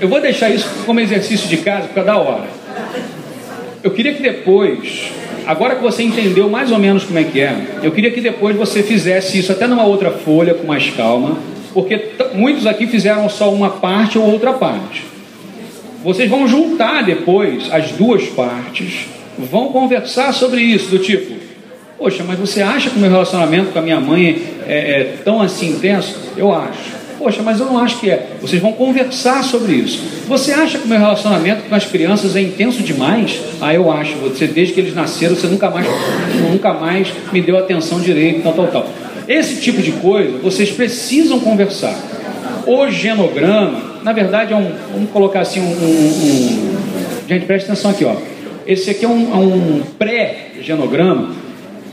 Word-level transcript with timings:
Eu 0.00 0.08
vou 0.08 0.20
deixar 0.20 0.50
isso 0.50 0.68
como 0.84 1.00
exercício 1.00 1.48
de 1.48 1.58
casa 1.58 1.88
por 1.88 1.94
causa 1.94 2.10
da 2.10 2.18
hora. 2.18 2.48
Eu 3.82 3.90
queria 3.90 4.14
que 4.14 4.22
depois, 4.22 5.12
agora 5.46 5.76
que 5.76 5.82
você 5.82 6.02
entendeu 6.02 6.48
mais 6.48 6.72
ou 6.72 6.78
menos 6.78 7.04
como 7.04 7.18
é 7.18 7.24
que 7.24 7.40
é, 7.40 7.54
eu 7.82 7.92
queria 7.92 8.10
que 8.10 8.20
depois 8.20 8.56
você 8.56 8.82
fizesse 8.82 9.38
isso 9.38 9.52
até 9.52 9.66
numa 9.66 9.84
outra 9.84 10.10
folha 10.10 10.54
com 10.54 10.66
mais 10.66 10.88
calma, 10.90 11.38
porque 11.72 12.12
muitos 12.34 12.66
aqui 12.66 12.86
fizeram 12.86 13.28
só 13.28 13.52
uma 13.52 13.70
parte 13.70 14.18
ou 14.18 14.24
outra 14.24 14.52
parte. 14.54 15.04
Vocês 16.02 16.30
vão 16.30 16.46
juntar 16.46 17.02
depois 17.02 17.70
as 17.72 17.92
duas 17.92 18.24
partes, 18.24 19.06
vão 19.38 19.68
conversar 19.68 20.32
sobre 20.32 20.62
isso, 20.62 20.90
do 20.90 20.98
tipo, 20.98 21.34
poxa, 21.98 22.24
mas 22.26 22.38
você 22.38 22.62
acha 22.62 22.90
que 22.90 22.96
o 22.96 23.00
meu 23.00 23.10
relacionamento 23.10 23.70
com 23.70 23.78
a 23.78 23.82
minha 23.82 24.00
mãe 24.00 24.42
é, 24.66 25.00
é 25.00 25.14
tão 25.24 25.40
assim 25.40 25.70
intenso? 25.70 26.32
Eu 26.36 26.52
acho. 26.54 26.93
Poxa, 27.18 27.42
mas 27.42 27.60
eu 27.60 27.66
não 27.66 27.78
acho 27.78 28.00
que 28.00 28.10
é. 28.10 28.36
Vocês 28.40 28.60
vão 28.60 28.72
conversar 28.72 29.42
sobre 29.44 29.74
isso. 29.74 30.02
Você 30.26 30.52
acha 30.52 30.78
que 30.78 30.84
o 30.84 30.88
meu 30.88 30.98
relacionamento 30.98 31.62
com 31.68 31.74
as 31.74 31.84
crianças 31.84 32.34
é 32.36 32.40
intenso 32.40 32.82
demais? 32.82 33.40
Ah, 33.60 33.72
eu 33.72 33.90
acho. 33.90 34.16
Você, 34.16 34.46
desde 34.46 34.74
que 34.74 34.80
eles 34.80 34.94
nasceram, 34.94 35.34
você 35.34 35.46
nunca 35.46 35.70
mais, 35.70 35.86
nunca 36.50 36.72
mais 36.72 37.08
me 37.32 37.40
deu 37.40 37.56
atenção 37.56 38.00
direito, 38.00 38.42
tal, 38.42 38.52
tal, 38.52 38.66
tal. 38.68 38.86
Esse 39.28 39.60
tipo 39.60 39.80
de 39.80 39.92
coisa, 39.92 40.38
vocês 40.38 40.70
precisam 40.70 41.40
conversar. 41.40 41.96
O 42.66 42.90
genograma, 42.90 44.00
na 44.02 44.12
verdade, 44.12 44.52
é 44.52 44.56
um. 44.56 44.72
Vamos 44.92 45.10
colocar 45.10 45.40
assim 45.40 45.60
um. 45.60 45.64
um, 45.64 45.68
um 45.68 47.28
gente, 47.28 47.46
preste 47.46 47.66
atenção 47.66 47.90
aqui, 47.90 48.04
ó. 48.04 48.16
Esse 48.66 48.90
aqui 48.90 49.04
é 49.04 49.08
um, 49.08 49.32
é 49.32 49.36
um 49.36 49.82
pré-genograma 49.98 51.43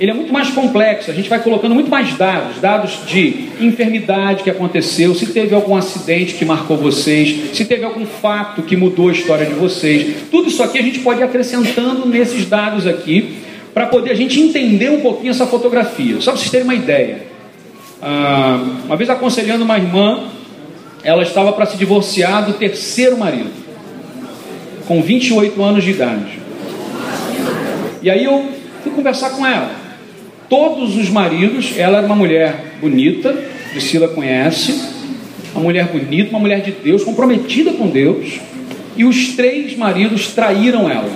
ele 0.02 0.10
é 0.10 0.14
muito 0.16 0.34
mais 0.34 0.50
complexo. 0.50 1.12
A 1.12 1.14
gente 1.14 1.30
vai 1.30 1.38
colocando 1.40 1.76
muito 1.76 1.92
mais 1.92 2.18
dados, 2.18 2.60
dados 2.60 3.06
de 3.06 3.50
enfermidade 3.60 4.42
que 4.42 4.50
aconteceu, 4.50 5.14
se 5.14 5.28
teve 5.28 5.54
algum 5.54 5.76
acidente 5.76 6.34
que 6.34 6.44
marcou 6.44 6.76
vocês, 6.76 7.56
se 7.56 7.66
teve 7.66 7.86
algum 7.86 8.04
fato 8.04 8.64
que 8.64 8.76
mudou 8.76 9.10
a 9.10 9.12
história 9.12 9.46
de 9.46 9.54
vocês. 9.54 10.24
Tudo 10.32 10.48
isso 10.48 10.64
aqui 10.64 10.80
a 10.80 10.82
gente 10.82 10.98
pode 11.02 11.22
ir 11.22 11.24
acrescentando 11.24 12.08
nesses 12.08 12.48
dados 12.48 12.88
aqui 12.88 13.44
para 13.76 13.86
poder 13.86 14.10
a 14.10 14.16
gente 14.16 14.40
entender 14.40 14.90
um 14.90 15.02
pouquinho 15.02 15.30
essa 15.30 15.46
fotografia. 15.46 16.20
Só 16.20 16.32
para 16.32 16.40
vocês 16.40 16.50
terem 16.50 16.64
uma 16.64 16.74
ideia. 16.74 17.28
Ah, 18.02 18.60
uma 18.86 18.98
vez 18.98 19.08
aconselhando 19.08 19.64
uma 19.64 19.78
irmã, 19.78 20.24
ela 21.04 21.22
estava 21.22 21.54
para 21.54 21.68
se 21.68 21.78
divorciar 21.78 22.44
do 22.48 22.54
terceiro 22.54 23.20
marido, 23.20 23.52
com 24.88 25.00
28 25.00 25.62
anos 25.62 25.84
de 25.84 25.92
idade. 25.92 26.40
E 28.02 28.10
aí 28.10 28.26
eu 28.26 28.50
fui 28.82 28.92
conversar 28.94 29.30
com 29.30 29.46
ela 29.46 29.81
todos 30.52 30.98
os 30.98 31.10
maridos, 31.10 31.76
ela 31.78 32.00
era 32.00 32.06
uma 32.06 32.16
mulher 32.16 32.76
bonita, 32.82 33.34
Priscila 33.70 34.10
conhece, 34.10 34.78
uma 35.56 35.64
mulher 35.64 35.88
bonita, 35.88 36.32
uma 36.32 36.42
mulher 36.42 36.60
de 36.60 36.72
Deus, 36.72 37.06
comprometida 37.06 37.72
com 37.72 37.88
Deus, 37.88 38.42
e 38.98 39.06
os 39.06 39.30
três 39.30 39.78
maridos 39.78 40.28
traíram 40.34 40.92
ela. 40.92 41.10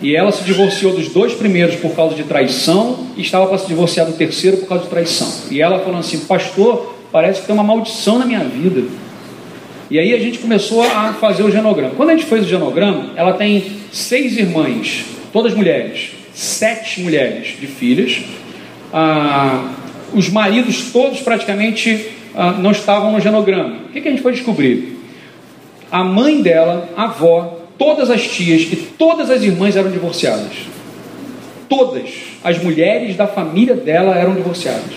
E 0.00 0.16
ela 0.16 0.32
se 0.32 0.42
divorciou 0.44 0.94
dos 0.94 1.10
dois 1.10 1.34
primeiros 1.34 1.76
por 1.76 1.94
causa 1.94 2.14
de 2.14 2.22
traição, 2.22 3.06
e 3.18 3.20
estava 3.20 3.48
para 3.48 3.58
se 3.58 3.66
divorciar 3.66 4.06
do 4.06 4.14
terceiro 4.14 4.56
por 4.56 4.66
causa 4.66 4.84
de 4.84 4.90
traição. 4.90 5.30
E 5.50 5.60
ela 5.60 5.80
falou 5.80 6.00
assim: 6.00 6.20
Pastor, 6.20 6.96
parece 7.12 7.42
que 7.42 7.46
tem 7.46 7.54
uma 7.54 7.64
maldição 7.64 8.18
na 8.18 8.24
minha 8.24 8.40
vida. 8.40 8.84
E 9.90 9.98
aí 9.98 10.14
a 10.14 10.18
gente 10.18 10.38
começou 10.38 10.82
a 10.82 11.12
fazer 11.12 11.42
o 11.42 11.50
genograma. 11.50 11.92
Quando 11.94 12.10
a 12.10 12.16
gente 12.16 12.24
fez 12.24 12.46
o 12.46 12.48
genograma, 12.48 13.10
ela 13.14 13.34
tem 13.34 13.62
seis 13.92 14.38
irmãs, 14.38 15.04
todas 15.32 15.52
mulheres 15.52 16.15
sete 16.36 17.00
mulheres 17.00 17.58
de 17.58 17.66
filhas. 17.66 18.22
Ah, 18.92 19.72
os 20.12 20.28
maridos 20.28 20.92
todos 20.92 21.20
praticamente 21.20 22.10
ah, 22.34 22.52
não 22.52 22.70
estavam 22.70 23.10
no 23.10 23.20
genograma. 23.20 23.86
O 23.86 23.88
que, 23.88 24.02
que 24.02 24.08
a 24.08 24.10
gente 24.10 24.22
foi 24.22 24.32
descobrir? 24.32 24.98
A 25.90 26.04
mãe 26.04 26.42
dela, 26.42 26.90
a 26.94 27.04
avó, 27.04 27.60
todas 27.78 28.10
as 28.10 28.28
tias 28.28 28.62
e 28.70 28.76
todas 28.76 29.30
as 29.30 29.42
irmãs 29.42 29.76
eram 29.76 29.90
divorciadas. 29.90 30.52
Todas 31.70 32.10
as 32.44 32.62
mulheres 32.62 33.16
da 33.16 33.26
família 33.26 33.74
dela 33.74 34.14
eram 34.14 34.34
divorciadas. 34.34 34.94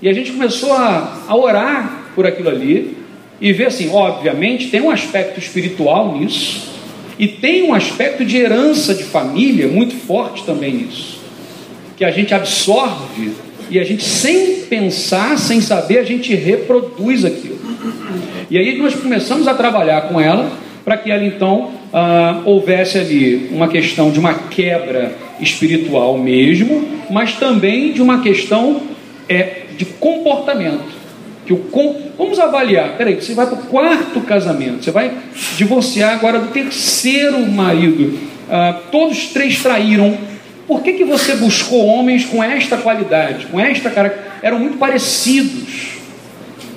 E 0.00 0.08
a 0.08 0.12
gente 0.12 0.32
começou 0.32 0.72
a, 0.72 1.18
a 1.28 1.36
orar 1.36 2.12
por 2.14 2.26
aquilo 2.26 2.48
ali 2.48 2.96
e 3.40 3.52
ver 3.52 3.66
assim, 3.66 3.90
obviamente, 3.92 4.68
tem 4.68 4.80
um 4.80 4.90
aspecto 4.90 5.38
espiritual 5.38 6.16
nisso, 6.16 6.77
e 7.18 7.26
tem 7.26 7.64
um 7.64 7.74
aspecto 7.74 8.24
de 8.24 8.36
herança 8.36 8.94
de 8.94 9.02
família 9.02 9.66
muito 9.66 9.94
forte 9.94 10.44
também 10.44 10.72
nisso. 10.74 11.18
Que 11.96 12.04
a 12.04 12.10
gente 12.10 12.32
absorve 12.32 13.32
e 13.70 13.78
a 13.78 13.84
gente, 13.84 14.04
sem 14.04 14.62
pensar, 14.62 15.36
sem 15.36 15.60
saber, 15.60 15.98
a 15.98 16.04
gente 16.04 16.34
reproduz 16.34 17.24
aquilo. 17.24 17.58
E 18.50 18.56
aí 18.56 18.78
nós 18.78 18.94
começamos 18.94 19.48
a 19.48 19.54
trabalhar 19.54 20.02
com 20.02 20.20
ela 20.20 20.50
para 20.84 20.96
que 20.96 21.10
ela 21.10 21.24
então 21.24 21.70
ah, 21.92 22.40
houvesse 22.44 22.98
ali 22.98 23.48
uma 23.50 23.68
questão 23.68 24.10
de 24.10 24.18
uma 24.18 24.34
quebra 24.34 25.14
espiritual 25.40 26.16
mesmo, 26.16 26.86
mas 27.10 27.34
também 27.34 27.92
de 27.92 28.00
uma 28.00 28.22
questão 28.22 28.82
é, 29.28 29.62
de 29.76 29.84
comportamento 29.84 30.97
que 31.48 31.54
o 31.54 31.96
vamos 32.18 32.38
avaliar. 32.38 32.98
Peraí, 32.98 33.14
você 33.14 33.32
vai 33.32 33.46
para 33.46 33.54
o 33.54 33.62
quarto 33.62 34.20
casamento, 34.20 34.84
você 34.84 34.90
vai 34.90 35.10
divorciar 35.56 36.12
agora 36.12 36.38
do 36.38 36.48
terceiro 36.48 37.40
marido. 37.46 38.18
Ah, 38.50 38.78
todos 38.92 39.28
três 39.28 39.62
traíram. 39.62 40.18
Por 40.66 40.82
que, 40.82 40.92
que 40.92 41.04
você 41.04 41.36
buscou 41.36 41.86
homens 41.86 42.26
com 42.26 42.44
esta 42.44 42.76
qualidade, 42.76 43.46
com 43.46 43.58
esta 43.58 43.88
cara? 43.88 44.38
Eram 44.42 44.58
muito 44.58 44.76
parecidos. 44.76 45.96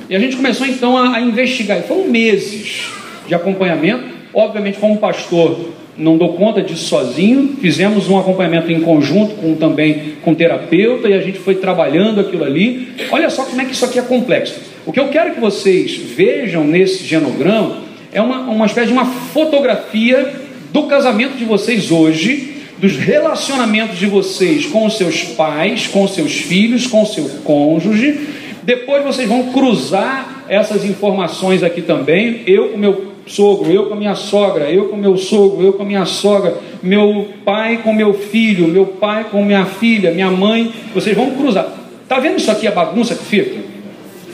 E 0.10 0.16
a 0.16 0.20
gente 0.20 0.38
começou 0.38 0.66
então 0.66 0.98
a, 0.98 1.18
a 1.18 1.22
investigar. 1.22 1.82
Foram 1.82 2.08
meses 2.08 2.84
de 3.28 3.36
acompanhamento. 3.36 4.06
Obviamente, 4.34 4.80
como 4.80 4.98
pastor, 4.98 5.74
não 5.98 6.18
dou 6.18 6.34
conta 6.34 6.62
disso 6.62 6.86
sozinho. 6.86 7.58
Fizemos 7.60 8.10
um 8.10 8.18
acompanhamento 8.18 8.72
em 8.72 8.82
conjunto 8.82 9.36
com 9.36 9.56
também 9.56 10.14
com 10.22 10.34
terapeuta 10.34 11.10
e 11.10 11.14
a 11.14 11.22
gente 11.22 11.40
foi 11.40 11.56
trabalhando 11.56 12.20
aquilo 12.20 12.44
ali. 12.44 12.90
Olha 13.12 13.30
só 13.30 13.44
como 13.44 13.62
é 13.62 13.66
que 13.66 13.74
isso 13.74 13.86
aqui 13.86 14.00
é 14.00 14.02
complexo. 14.02 14.60
O 14.86 14.92
que 14.92 15.00
eu 15.00 15.10
quero 15.10 15.34
que 15.34 15.40
vocês 15.40 15.96
vejam 15.96 16.64
nesse 16.64 17.04
genograma 17.04 17.78
é 18.12 18.22
uma, 18.22 18.40
uma 18.42 18.66
espécie 18.66 18.88
de 18.88 18.94
uma 18.94 19.06
fotografia 19.06 20.34
do 20.72 20.84
casamento 20.84 21.38
de 21.38 21.46
vocês 21.46 21.92
hoje, 21.92 22.56
dos 22.78 22.98
relacionamentos 22.98 24.00
de 24.00 24.08
vocês 24.08 24.66
com 24.66 24.86
os 24.86 24.98
seus 24.98 25.24
pais, 25.24 25.88
com 25.88 26.04
os 26.04 26.14
seus 26.16 26.34
filhos, 26.34 26.88
com 26.88 27.04
o 27.04 27.06
seu 27.06 27.30
cônjuge. 27.44 28.20
Depois 28.64 29.04
vocês 29.04 29.28
vão 29.28 29.52
cruzar 29.52 30.46
essas 30.48 30.84
informações 30.84 31.64
aqui 31.64 31.82
também. 31.82 32.42
Eu 32.46 32.70
com 32.70 32.78
meu 32.78 33.11
sogro, 33.26 33.72
eu 33.72 33.86
com 33.86 33.94
a 33.94 33.98
minha 33.98 34.16
sogra, 34.16 34.70
eu 34.70 34.90
com 34.90 34.98
meu 34.98 35.18
sogro, 35.18 35.66
eu 35.66 35.74
com 35.74 35.84
a 35.84 35.86
minha 35.86 36.06
sogra, 36.06 36.58
meu 36.82 37.30
pai 37.46 37.82
com 37.84 37.94
meu 37.94 38.14
filho, 38.14 38.68
meu 38.68 38.86
pai 38.86 39.26
com 39.26 39.44
minha 39.44 39.66
filha, 39.66 40.12
minha 40.12 40.30
mãe, 40.30 40.72
vocês 40.94 41.16
vão 41.16 41.32
cruzar. 41.32 41.68
Tá 42.08 42.20
vendo 42.20 42.38
isso 42.38 42.52
aqui 42.52 42.68
a 42.68 42.72
bagunça 42.72 43.16
que 43.16 43.24
fica? 43.24 43.62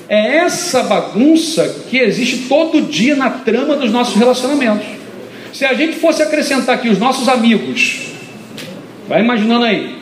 É 0.10 0.38
essa 0.38 0.84
bagunça 0.84 1.84
que 1.90 1.98
existe 1.98 2.48
todo 2.48 2.82
dia 2.82 3.16
na 3.16 3.30
trama 3.30 3.76
dos 3.76 3.92
nossos 3.92 4.16
relacionamentos. 4.16 4.88
Se 5.54 5.66
a 5.66 5.74
gente 5.74 5.98
fosse 5.98 6.24
acrescentar 6.24 6.76
aqui 6.76 6.90
os 6.90 6.98
nossos 6.98 7.28
amigos, 7.28 8.12
vai 9.08 9.22
imaginando 9.22 9.66
aí, 9.66 9.96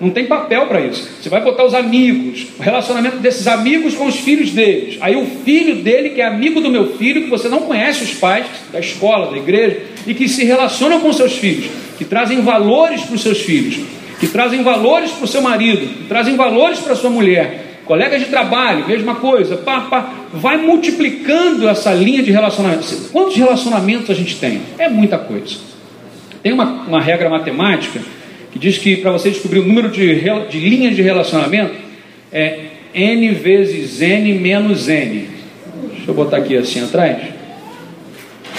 não 0.00 0.10
tem 0.10 0.24
papel 0.24 0.66
para 0.66 0.80
isso. 0.80 1.08
Você 1.20 1.28
vai 1.28 1.42
botar 1.42 1.64
os 1.64 1.74
amigos, 1.74 2.46
o 2.58 2.62
relacionamento 2.62 3.18
desses 3.18 3.46
amigos 3.46 3.94
com 3.94 4.06
os 4.06 4.16
filhos 4.16 4.50
deles. 4.50 4.96
Aí 5.00 5.14
o 5.14 5.26
filho 5.44 5.76
dele, 5.76 6.10
que 6.10 6.22
é 6.22 6.26
amigo 6.26 6.60
do 6.60 6.70
meu 6.70 6.96
filho, 6.96 7.24
que 7.24 7.30
você 7.30 7.50
não 7.50 7.60
conhece 7.60 8.02
os 8.04 8.14
pais 8.14 8.46
da 8.72 8.80
escola, 8.80 9.30
da 9.30 9.36
igreja, 9.36 9.82
e 10.06 10.14
que 10.14 10.26
se 10.26 10.42
relacionam 10.44 11.00
com 11.00 11.12
seus 11.12 11.36
filhos, 11.36 11.70
que 11.98 12.04
trazem 12.06 12.40
valores 12.40 13.02
para 13.02 13.14
os 13.14 13.20
seus 13.20 13.42
filhos, 13.42 13.78
que 14.18 14.26
trazem 14.26 14.62
valores 14.62 15.10
para 15.10 15.24
o 15.24 15.28
seu 15.28 15.42
marido, 15.42 15.86
que 15.86 16.04
trazem 16.08 16.34
valores 16.34 16.78
para 16.78 16.94
sua 16.94 17.10
mulher. 17.10 17.66
Colegas 17.84 18.20
de 18.20 18.26
trabalho, 18.26 18.86
mesma 18.86 19.16
coisa. 19.16 19.56
Pá, 19.56 19.80
pá, 19.80 20.14
vai 20.32 20.56
multiplicando 20.56 21.68
essa 21.68 21.92
linha 21.92 22.22
de 22.22 22.30
relacionamento. 22.30 22.86
Quantos 23.12 23.36
relacionamentos 23.36 24.08
a 24.08 24.14
gente 24.14 24.36
tem? 24.36 24.62
É 24.78 24.88
muita 24.88 25.18
coisa. 25.18 25.56
Tem 26.42 26.52
uma, 26.52 26.64
uma 26.86 27.00
regra 27.00 27.28
matemática 27.28 28.00
que 28.52 28.58
diz 28.58 28.78
que 28.78 28.96
para 28.96 29.12
você 29.12 29.30
descobrir 29.30 29.60
o 29.60 29.66
número 29.66 29.90
de, 29.90 30.20
de 30.50 30.60
linhas 30.60 30.96
de 30.96 31.02
relacionamento 31.02 31.74
é 32.32 32.58
n 32.94 33.30
vezes 33.32 34.00
n 34.00 34.34
menos 34.34 34.88
n. 34.88 35.28
Deixa 35.94 36.10
eu 36.10 36.14
botar 36.14 36.38
aqui 36.38 36.56
assim 36.56 36.82
atrás. 36.82 37.18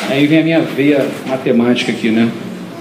Aí 0.09 0.25
vem 0.27 0.39
a 0.39 0.43
minha 0.43 0.61
veia 0.61 1.05
matemática 1.25 1.91
aqui, 1.91 2.09
né? 2.09 2.29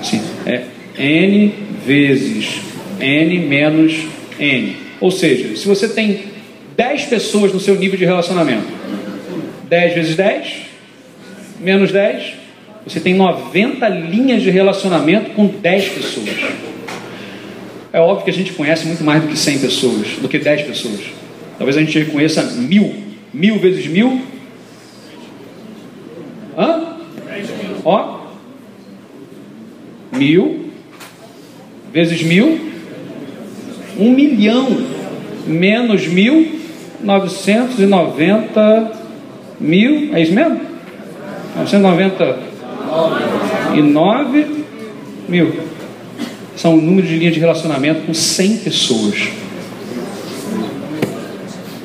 Assim, 0.01 0.21
é 0.47 0.65
n 0.99 1.53
vezes 1.85 2.61
n 3.01 3.39
menos 3.39 4.07
n. 4.39 4.77
Ou 5.01 5.11
seja, 5.11 5.57
se 5.57 5.67
você 5.67 5.89
tem 5.89 6.25
10 6.77 7.05
pessoas 7.05 7.53
no 7.53 7.61
seu 7.61 7.75
nível 7.75 7.99
de 7.99 8.05
relacionamento, 8.05 8.67
10 9.69 9.95
vezes 9.95 10.17
10, 10.17 10.53
menos 11.61 11.93
10, 11.93 12.35
você 12.87 13.01
tem 13.01 13.15
90 13.15 13.89
linhas 13.89 14.43
de 14.43 14.51
relacionamento 14.51 15.31
com 15.31 15.47
10 15.47 15.89
pessoas. 15.91 16.29
É 17.93 17.99
óbvio 17.99 18.25
que 18.25 18.31
a 18.31 18.35
gente 18.35 18.53
conhece 18.53 18.87
muito 18.87 19.03
mais 19.03 19.23
do 19.23 19.29
que 19.29 19.37
100 19.37 19.59
pessoas, 19.59 20.09
do 20.21 20.29
que 20.29 20.39
10 20.39 20.63
pessoas. 20.63 21.01
Talvez 21.59 21.77
a 21.77 21.81
gente 21.81 22.05
conheça 22.07 22.43
mil, 22.43 22.95
mil 23.35 23.59
vezes 23.59 23.87
mil. 23.87 24.23
Ó, 27.85 28.21
mil 30.13 30.71
vezes 31.93 32.23
mil, 32.23 32.59
um 33.99 34.13
milhão 34.13 34.69
menos 35.47 36.07
mil, 36.07 36.61
novecentos 37.03 37.79
e 37.81 37.87
noventa 37.87 38.93
mil, 39.59 40.15
é 40.15 40.23
isso 40.23 40.33
mesmo? 40.33 40.61
Novecentos 41.57 41.73
e 41.73 41.79
noventa 41.79 42.39
e 43.75 43.83
nove 43.83 44.47
mil. 45.29 45.70
São 46.61 46.75
o 46.75 46.81
número 46.83 47.07
de 47.07 47.17
linhas 47.17 47.33
de 47.33 47.41
relacionamento 47.41 48.03
com 48.03 48.12
100 48.12 48.59
pessoas. 48.59 49.31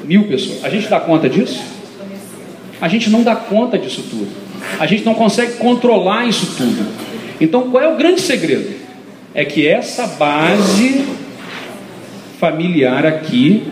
Mil 0.03 0.25
pessoas. 0.27 0.65
A 0.65 0.69
gente 0.69 0.89
dá 0.89 0.99
conta 0.99 1.29
disso? 1.29 1.63
A 2.81 2.89
gente 2.89 3.09
não 3.09 3.23
dá 3.23 3.37
conta 3.37 3.79
disso 3.79 4.03
tudo. 4.09 4.27
A 4.77 4.85
gente 4.85 5.05
não 5.05 5.13
consegue 5.13 5.53
controlar 5.53 6.25
isso 6.25 6.57
tudo. 6.57 6.85
Então, 7.39 7.71
qual 7.71 7.81
é 7.81 7.87
o 7.87 7.95
grande 7.95 8.19
segredo? 8.19 8.75
É 9.33 9.45
que 9.45 9.65
essa 9.65 10.07
base 10.07 11.05
familiar 12.37 13.05
aqui 13.05 13.71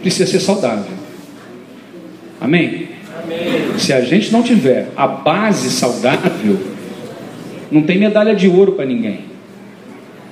precisa 0.00 0.30
ser 0.30 0.38
saudável. 0.38 0.96
Amém? 2.40 2.90
Amém? 3.20 3.78
Se 3.80 3.92
a 3.92 4.00
gente 4.00 4.30
não 4.30 4.44
tiver 4.44 4.90
a 4.96 5.08
base 5.08 5.70
saudável, 5.70 6.56
não 7.68 7.82
tem 7.82 7.98
medalha 7.98 8.32
de 8.32 8.46
ouro 8.46 8.74
para 8.74 8.86
ninguém. 8.86 9.29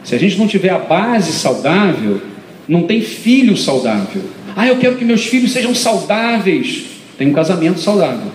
Se 0.08 0.14
a 0.14 0.18
gente 0.18 0.38
não 0.38 0.46
tiver 0.46 0.70
a 0.70 0.78
base 0.78 1.32
saudável, 1.32 2.18
não 2.66 2.84
tem 2.84 3.02
filho 3.02 3.54
saudável. 3.58 4.22
Ah, 4.56 4.66
eu 4.66 4.78
quero 4.78 4.96
que 4.96 5.04
meus 5.04 5.26
filhos 5.26 5.52
sejam 5.52 5.74
saudáveis. 5.74 6.84
Tem 7.18 7.28
um 7.28 7.34
casamento 7.34 7.78
saudável. 7.78 8.32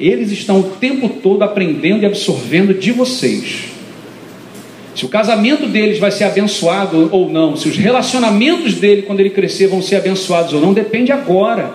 Eles 0.00 0.32
estão 0.32 0.60
o 0.60 0.62
tempo 0.62 1.10
todo 1.22 1.42
aprendendo 1.42 2.04
e 2.04 2.06
absorvendo 2.06 2.72
de 2.72 2.90
vocês. 2.90 3.64
Se 4.94 5.04
o 5.04 5.10
casamento 5.10 5.66
deles 5.66 5.98
vai 5.98 6.10
ser 6.10 6.24
abençoado 6.24 7.10
ou 7.12 7.30
não, 7.30 7.54
se 7.54 7.68
os 7.68 7.76
relacionamentos 7.76 8.76
dele, 8.76 9.02
quando 9.02 9.20
ele 9.20 9.28
crescer, 9.28 9.66
vão 9.66 9.82
ser 9.82 9.96
abençoados 9.96 10.54
ou 10.54 10.60
não, 10.62 10.72
depende 10.72 11.12
agora 11.12 11.70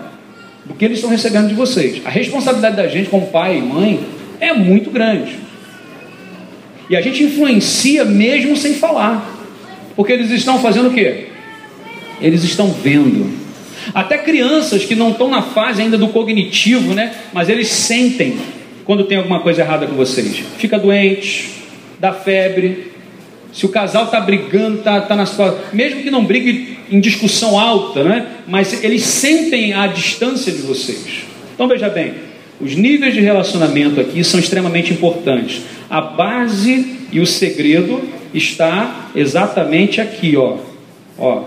do 0.64 0.74
que 0.74 0.84
eles 0.84 0.98
estão 0.98 1.10
recebendo 1.10 1.46
de 1.46 1.54
vocês. 1.54 2.02
A 2.04 2.10
responsabilidade 2.10 2.74
da 2.74 2.88
gente, 2.88 3.08
como 3.08 3.28
pai 3.28 3.58
e 3.58 3.62
mãe, 3.62 4.00
é 4.40 4.52
muito 4.52 4.90
grande. 4.90 5.43
E 6.88 6.96
a 6.96 7.00
gente 7.00 7.22
influencia 7.22 8.04
mesmo 8.04 8.56
sem 8.56 8.74
falar. 8.74 9.32
Porque 9.96 10.12
eles 10.12 10.30
estão 10.30 10.58
fazendo 10.58 10.88
o 10.88 10.94
quê? 10.94 11.26
Eles 12.20 12.42
estão 12.44 12.68
vendo. 12.68 13.30
Até 13.92 14.18
crianças 14.18 14.84
que 14.84 14.94
não 14.94 15.10
estão 15.10 15.28
na 15.28 15.42
fase 15.42 15.82
ainda 15.82 15.98
do 15.98 16.08
cognitivo, 16.08 16.94
né? 16.94 17.14
Mas 17.32 17.48
eles 17.48 17.68
sentem 17.68 18.36
quando 18.84 19.04
tem 19.04 19.18
alguma 19.18 19.40
coisa 19.40 19.62
errada 19.62 19.86
com 19.86 19.94
vocês. 19.94 20.42
Fica 20.58 20.78
doente, 20.78 21.50
dá 21.98 22.12
febre. 22.12 22.92
Se 23.52 23.64
o 23.64 23.68
casal 23.68 24.06
está 24.06 24.20
brigando, 24.20 24.78
está 24.78 25.00
tá 25.00 25.14
na 25.14 25.26
situação, 25.26 25.58
mesmo 25.72 26.02
que 26.02 26.10
não 26.10 26.24
brigue 26.24 26.76
em 26.90 26.98
discussão 26.98 27.58
alta, 27.58 28.02
né? 28.02 28.26
Mas 28.48 28.82
eles 28.82 29.02
sentem 29.02 29.72
a 29.72 29.86
distância 29.86 30.52
de 30.52 30.62
vocês. 30.62 31.24
Então 31.54 31.68
veja 31.68 31.88
bem, 31.88 32.14
os 32.60 32.74
níveis 32.74 33.14
de 33.14 33.20
relacionamento 33.20 34.00
aqui 34.00 34.24
são 34.24 34.40
extremamente 34.40 34.92
importantes. 34.92 35.62
A 35.94 36.00
base 36.00 37.06
e 37.12 37.20
o 37.20 37.26
segredo 37.26 38.02
está 38.34 39.10
exatamente 39.14 40.00
aqui, 40.00 40.36
ó. 40.36 40.56
Ó. 41.16 41.44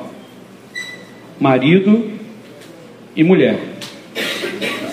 Marido 1.38 2.14
e 3.14 3.26
mulher. 3.26 3.60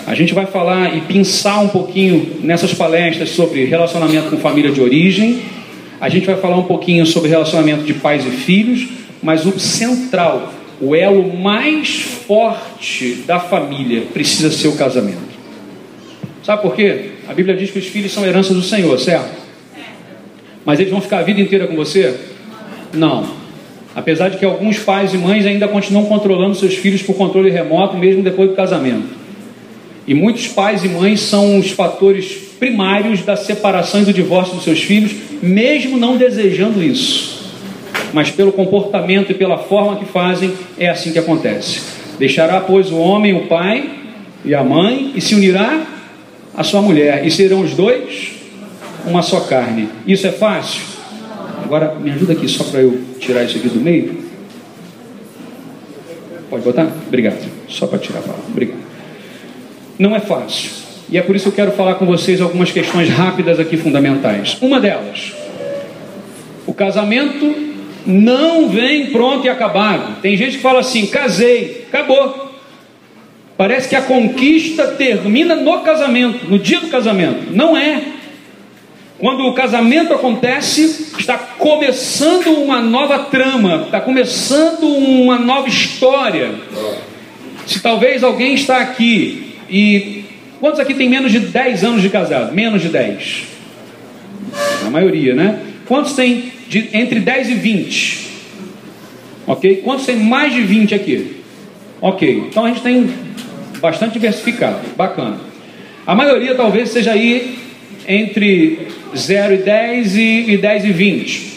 A 0.05 0.13
gente 0.13 0.33
vai 0.33 0.45
falar 0.45 0.97
e 0.97 0.99
pensar 0.99 1.61
um 1.61 1.69
pouquinho 1.69 2.41
nessas 2.41 2.73
palestras 2.73 3.29
sobre 3.29 3.63
relacionamento 3.63 4.29
com 4.29 4.37
família 4.39 4.73
de 4.73 4.81
origem. 4.81 5.43
A 6.01 6.09
gente 6.09 6.25
vai 6.25 6.35
falar 6.35 6.57
um 6.57 6.65
pouquinho 6.65 7.05
sobre 7.05 7.29
relacionamento 7.29 7.85
de 7.85 7.93
pais 7.93 8.25
e 8.25 8.31
filhos, 8.31 8.89
mas 9.23 9.45
o 9.45 9.57
central, 9.57 10.51
o 10.81 10.93
elo 10.93 11.33
mais 11.33 12.01
forte 12.01 13.23
da 13.25 13.39
família 13.39 14.01
precisa 14.13 14.51
ser 14.51 14.67
o 14.67 14.75
casamento. 14.75 15.33
Sabe 16.43 16.61
por 16.61 16.75
quê? 16.75 17.11
A 17.25 17.33
Bíblia 17.33 17.55
diz 17.55 17.71
que 17.71 17.79
os 17.79 17.85
filhos 17.85 18.11
são 18.11 18.25
herança 18.25 18.53
do 18.53 18.61
Senhor, 18.61 18.99
certo? 18.99 19.44
Mas 20.65 20.79
eles 20.79 20.91
vão 20.91 20.99
ficar 20.99 21.19
a 21.19 21.23
vida 21.23 21.39
inteira 21.39 21.67
com 21.67 21.75
você? 21.75 22.15
Não. 22.91 23.25
Apesar 23.95 24.29
de 24.29 24.37
que 24.37 24.43
alguns 24.43 24.79
pais 24.79 25.13
e 25.13 25.17
mães 25.17 25.45
ainda 25.45 25.67
continuam 25.67 26.05
controlando 26.05 26.55
seus 26.55 26.73
filhos 26.73 27.01
por 27.03 27.15
controle 27.15 27.49
remoto, 27.49 27.95
mesmo 27.95 28.23
depois 28.23 28.49
do 28.49 28.55
casamento. 28.55 29.07
E 30.07 30.13
muitos 30.13 30.47
pais 30.47 30.83
e 30.83 30.89
mães 30.89 31.21
são 31.21 31.57
os 31.57 31.71
fatores 31.71 32.25
primários 32.59 33.21
da 33.21 33.35
separação 33.35 34.01
e 34.01 34.05
do 34.05 34.13
divórcio 34.13 34.55
dos 34.55 34.63
seus 34.63 34.81
filhos, 34.81 35.13
mesmo 35.41 35.97
não 35.97 36.17
desejando 36.17 36.83
isso. 36.83 37.45
Mas 38.11 38.29
pelo 38.29 38.51
comportamento 38.51 39.31
e 39.31 39.35
pela 39.35 39.57
forma 39.57 39.97
que 39.97 40.05
fazem, 40.05 40.53
é 40.77 40.89
assim 40.89 41.11
que 41.11 41.19
acontece. 41.19 41.81
Deixará, 42.17 42.61
pois, 42.61 42.91
o 42.91 42.97
homem, 42.97 43.33
o 43.33 43.47
pai 43.47 43.89
e 44.43 44.53
a 44.53 44.63
mãe, 44.63 45.11
e 45.15 45.21
se 45.21 45.35
unirá 45.35 45.85
à 46.55 46.63
sua 46.63 46.81
mulher, 46.81 47.25
e 47.25 47.31
serão 47.31 47.61
os 47.61 47.73
dois 47.73 48.44
uma 49.05 49.21
só 49.21 49.41
carne. 49.41 49.89
Isso 50.05 50.27
é 50.27 50.31
fácil? 50.31 50.81
Agora 51.63 51.95
me 51.95 52.11
ajuda 52.11 52.33
aqui 52.33 52.47
só 52.47 52.63
para 52.63 52.81
eu 52.81 53.01
tirar 53.19 53.43
isso 53.43 53.57
aqui 53.57 53.69
do 53.69 53.79
meio. 53.79 54.23
Pode 56.49 56.63
botar? 56.63 56.87
Obrigado. 57.07 57.49
Só 57.67 57.87
para 57.87 57.99
tirar 57.99 58.19
a 58.19 58.21
palavra. 58.21 58.45
Obrigado. 58.49 58.79
Não 59.97 60.15
é 60.15 60.19
fácil. 60.19 60.71
E 61.09 61.17
é 61.17 61.21
por 61.21 61.35
isso 61.35 61.43
que 61.43 61.49
eu 61.49 61.65
quero 61.65 61.71
falar 61.77 61.95
com 61.95 62.05
vocês 62.05 62.41
algumas 62.41 62.71
questões 62.71 63.09
rápidas 63.09 63.59
aqui 63.59 63.77
fundamentais. 63.77 64.57
Uma 64.61 64.79
delas, 64.79 65.33
o 66.65 66.73
casamento 66.73 67.53
não 68.05 68.69
vem 68.69 69.07
pronto 69.07 69.45
e 69.45 69.49
acabado. 69.49 70.21
Tem 70.21 70.35
gente 70.35 70.57
que 70.57 70.63
fala 70.63 70.79
assim: 70.79 71.05
casei, 71.07 71.85
acabou. 71.87 72.53
Parece 73.57 73.87
que 73.87 73.95
a 73.95 74.01
conquista 74.01 74.87
termina 74.87 75.55
no 75.55 75.79
casamento, 75.81 76.49
no 76.49 76.59
dia 76.59 76.79
do 76.79 76.87
casamento. 76.87 77.51
Não 77.51 77.77
é. 77.77 78.01
Quando 79.25 79.47
o 79.47 79.53
casamento 79.53 80.13
acontece, 80.13 81.15
está 81.17 81.35
começando 81.35 82.45
uma 82.61 82.79
nova 82.79 83.17
trama, 83.23 83.85
está 83.87 83.99
começando 83.99 84.83
uma 84.83 85.39
nova 85.39 85.67
história. 85.67 86.53
Se 87.65 87.81
talvez 87.81 88.23
alguém 88.23 88.53
está 88.53 88.77
aqui 88.81 89.55
e. 89.67 90.25
Quantos 90.59 90.79
aqui 90.79 90.93
tem 90.93 91.09
menos 91.09 91.31
de 91.31 91.39
10 91.39 91.83
anos 91.83 92.01
de 92.03 92.09
casado? 92.09 92.53
Menos 92.53 92.83
de 92.83 92.89
10. 92.89 93.43
A 94.85 94.91
maioria, 94.91 95.33
né? 95.33 95.59
Quantos 95.87 96.13
tem 96.13 96.51
de, 96.69 96.89
entre 96.93 97.19
10 97.19 97.49
e 97.49 97.53
20? 97.55 98.27
Ok? 99.47 99.77
Quantos 99.77 100.05
tem 100.05 100.17
mais 100.17 100.53
de 100.53 100.61
20 100.61 100.93
aqui? 100.93 101.37
Ok. 101.99 102.43
Então 102.47 102.63
a 102.63 102.67
gente 102.67 102.81
tem 102.81 103.09
bastante 103.81 104.13
diversificado. 104.13 104.81
Bacana. 104.95 105.37
A 106.05 106.13
maioria 106.13 106.53
talvez 106.53 106.89
seja 106.89 107.13
aí 107.13 107.57
entre 108.07 108.93
0 109.15 109.53
e 109.53 109.57
10 109.57 110.15
e, 110.15 110.51
e 110.51 110.57
10 110.57 110.85
e 110.85 110.91
20. 110.91 111.55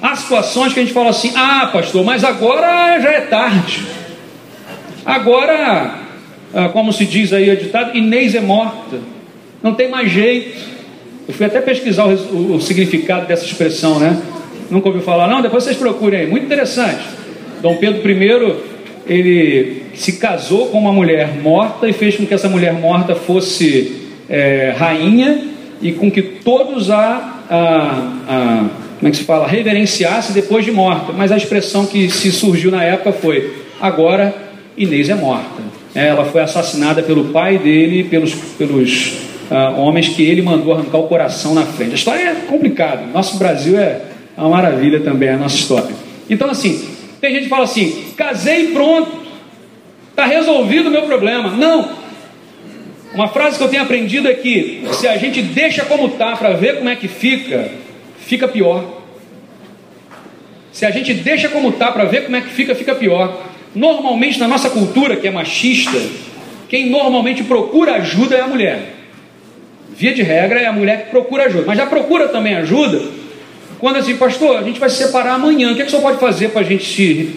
Há 0.00 0.14
situações 0.14 0.72
que 0.72 0.80
a 0.80 0.82
gente 0.82 0.94
fala 0.94 1.10
assim: 1.10 1.32
ah, 1.34 1.68
pastor, 1.72 2.04
mas 2.04 2.22
agora 2.24 3.00
já 3.00 3.10
é 3.10 3.20
tarde. 3.22 3.84
Agora, 5.04 5.98
ah, 6.54 6.68
como 6.68 6.92
se 6.92 7.04
diz 7.04 7.32
aí 7.32 7.50
o 7.50 7.56
ditado, 7.56 7.96
Inês 7.96 8.34
é 8.34 8.40
morta. 8.40 8.98
Não 9.62 9.74
tem 9.74 9.88
mais 9.88 10.10
jeito. 10.10 10.76
Eu 11.26 11.34
fui 11.34 11.46
até 11.46 11.60
pesquisar 11.60 12.06
o, 12.06 12.54
o, 12.54 12.60
significado 12.60 13.26
dessa 13.26 13.44
expressão, 13.44 13.98
né? 13.98 14.20
Nunca 14.70 14.88
ouviu 14.88 15.02
falar, 15.02 15.26
não? 15.28 15.42
Depois 15.42 15.64
vocês 15.64 15.76
procurem 15.76 16.20
aí. 16.20 16.26
Muito 16.26 16.46
interessante. 16.46 17.04
Dom 17.60 17.76
Pedro 17.76 18.08
I, 18.08 18.54
ele 19.06 19.82
se 19.94 20.18
casou 20.18 20.68
com 20.68 20.78
uma 20.78 20.92
mulher 20.92 21.34
morta 21.42 21.88
e 21.88 21.92
fez 21.92 22.16
com 22.16 22.26
que 22.26 22.34
essa 22.34 22.48
mulher 22.48 22.74
morta 22.74 23.14
fosse 23.14 24.08
é, 24.28 24.74
rainha 24.76 25.55
e 25.80 25.92
com 25.92 26.10
que 26.10 26.22
todos 26.22 26.90
a, 26.90 27.42
a, 27.48 27.56
a, 28.28 28.64
como 28.98 29.08
é 29.08 29.10
que 29.10 29.16
se 29.16 29.24
fala, 29.24 29.46
reverenciasse 29.46 30.32
depois 30.32 30.64
de 30.64 30.72
morta. 30.72 31.12
Mas 31.12 31.30
a 31.30 31.36
expressão 31.36 31.86
que 31.86 32.10
se 32.10 32.32
surgiu 32.32 32.70
na 32.70 32.82
época 32.82 33.12
foi: 33.12 33.64
agora 33.80 34.34
Inês 34.76 35.08
é 35.08 35.14
morta. 35.14 35.62
É, 35.94 36.08
ela 36.08 36.26
foi 36.26 36.42
assassinada 36.42 37.02
pelo 37.02 37.26
pai 37.26 37.58
dele, 37.58 38.04
pelos, 38.04 38.34
pelos 38.34 39.14
uh, 39.50 39.80
homens 39.80 40.08
que 40.08 40.22
ele 40.22 40.42
mandou 40.42 40.74
arrancar 40.74 40.98
o 40.98 41.08
coração 41.08 41.54
na 41.54 41.64
frente. 41.64 41.92
A 41.92 41.94
história 41.94 42.22
é 42.22 42.34
complicada. 42.46 43.02
Nosso 43.06 43.38
Brasil 43.38 43.78
é 43.78 44.02
uma 44.36 44.50
maravilha 44.50 45.00
também, 45.00 45.30
a 45.30 45.38
nossa 45.38 45.56
história. 45.56 45.94
Então, 46.28 46.50
assim, 46.50 46.86
tem 47.20 47.32
gente 47.32 47.44
que 47.44 47.48
fala 47.48 47.64
assim: 47.64 48.04
casei 48.16 48.68
pronto, 48.68 49.10
está 50.10 50.26
resolvido 50.26 50.88
o 50.88 50.92
meu 50.92 51.02
problema. 51.02 51.50
Não, 51.50 51.88
uma 53.14 53.28
frase 53.28 53.58
que 53.58 53.64
eu 53.64 53.68
tenho 53.68 53.82
aprendido 53.82 54.28
é 54.28 54.34
que 54.34 54.82
se 54.92 55.06
a 55.06 55.16
gente 55.16 55.42
deixa 55.42 55.84
como 55.84 56.06
está 56.06 56.36
para 56.36 56.50
ver 56.50 56.76
como 56.76 56.88
é 56.88 56.96
que 56.96 57.08
fica, 57.08 57.70
fica 58.18 58.46
pior. 58.48 59.02
Se 60.72 60.84
a 60.84 60.90
gente 60.90 61.14
deixa 61.14 61.48
como 61.48 61.70
está 61.70 61.90
para 61.90 62.04
ver 62.04 62.24
como 62.24 62.36
é 62.36 62.40
que 62.40 62.50
fica, 62.50 62.74
fica 62.74 62.94
pior. 62.94 63.44
Normalmente 63.74 64.38
na 64.38 64.48
nossa 64.48 64.70
cultura 64.70 65.16
que 65.16 65.26
é 65.26 65.30
machista, 65.30 65.98
quem 66.68 66.90
normalmente 66.90 67.44
procura 67.44 67.94
ajuda 67.94 68.36
é 68.36 68.40
a 68.40 68.46
mulher. 68.46 68.94
Via 69.96 70.12
de 70.12 70.22
regra 70.22 70.60
é 70.60 70.66
a 70.66 70.72
mulher 70.72 71.04
que 71.04 71.10
procura 71.10 71.44
ajuda, 71.44 71.64
mas 71.66 71.78
já 71.78 71.86
procura 71.86 72.28
também 72.28 72.54
ajuda 72.54 73.16
quando 73.78 73.96
assim, 73.96 74.16
pastor, 74.16 74.56
a 74.56 74.62
gente 74.62 74.80
vai 74.80 74.88
se 74.88 74.96
separar 74.96 75.34
amanhã, 75.34 75.72
o 75.72 75.74
que, 75.74 75.82
é 75.82 75.84
que 75.84 75.88
o 75.88 75.90
senhor 75.90 76.02
pode 76.02 76.18
fazer 76.18 76.48
para 76.48 76.62
a 76.62 76.64
gente 76.64 76.84
se. 76.84 77.36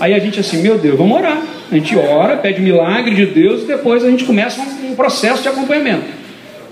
Aí 0.00 0.14
a 0.14 0.18
gente 0.18 0.40
assim, 0.40 0.62
meu 0.62 0.78
Deus, 0.78 0.96
vamos 0.96 1.18
orar. 1.18 1.42
A 1.70 1.74
gente 1.74 1.94
ora, 1.94 2.38
pede 2.38 2.62
milagre 2.62 3.14
de 3.14 3.26
Deus 3.26 3.62
e 3.62 3.66
depois 3.66 4.02
a 4.02 4.10
gente 4.10 4.24
começa 4.24 4.60
um, 4.60 4.96
processo 4.96 5.42
de 5.42 5.48
acompanhamento. 5.48 6.04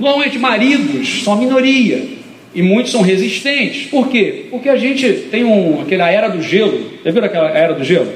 Normalmente, 0.01 0.39
maridos 0.39 1.23
são 1.23 1.37
minoria 1.37 2.03
e 2.55 2.63
muitos 2.63 2.91
são 2.91 3.03
resistentes. 3.03 3.87
Por 3.87 4.09
quê? 4.09 4.47
Porque 4.51 4.71
a 4.71 4.77
gente 4.77 5.07
tem 5.31 5.45
um, 5.45 5.83
aquela 5.83 6.11
era 6.11 6.29
do 6.29 6.41
gelo. 6.41 6.91
Já 7.05 7.11
viram 7.11 7.27
aquela 7.27 7.51
era 7.51 7.75
do 7.75 7.85
gelo? 7.85 8.11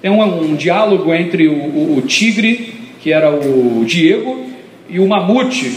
Tem 0.00 0.10
um, 0.10 0.22
um 0.22 0.56
diálogo 0.56 1.12
entre 1.12 1.48
o, 1.48 1.54
o, 1.54 1.98
o, 1.98 2.02
tigre, 2.02 2.72
que 3.02 3.12
era 3.12 3.30
o 3.30 3.84
Diego, 3.84 4.46
e 4.88 4.98
o 4.98 5.06
mamute, 5.06 5.70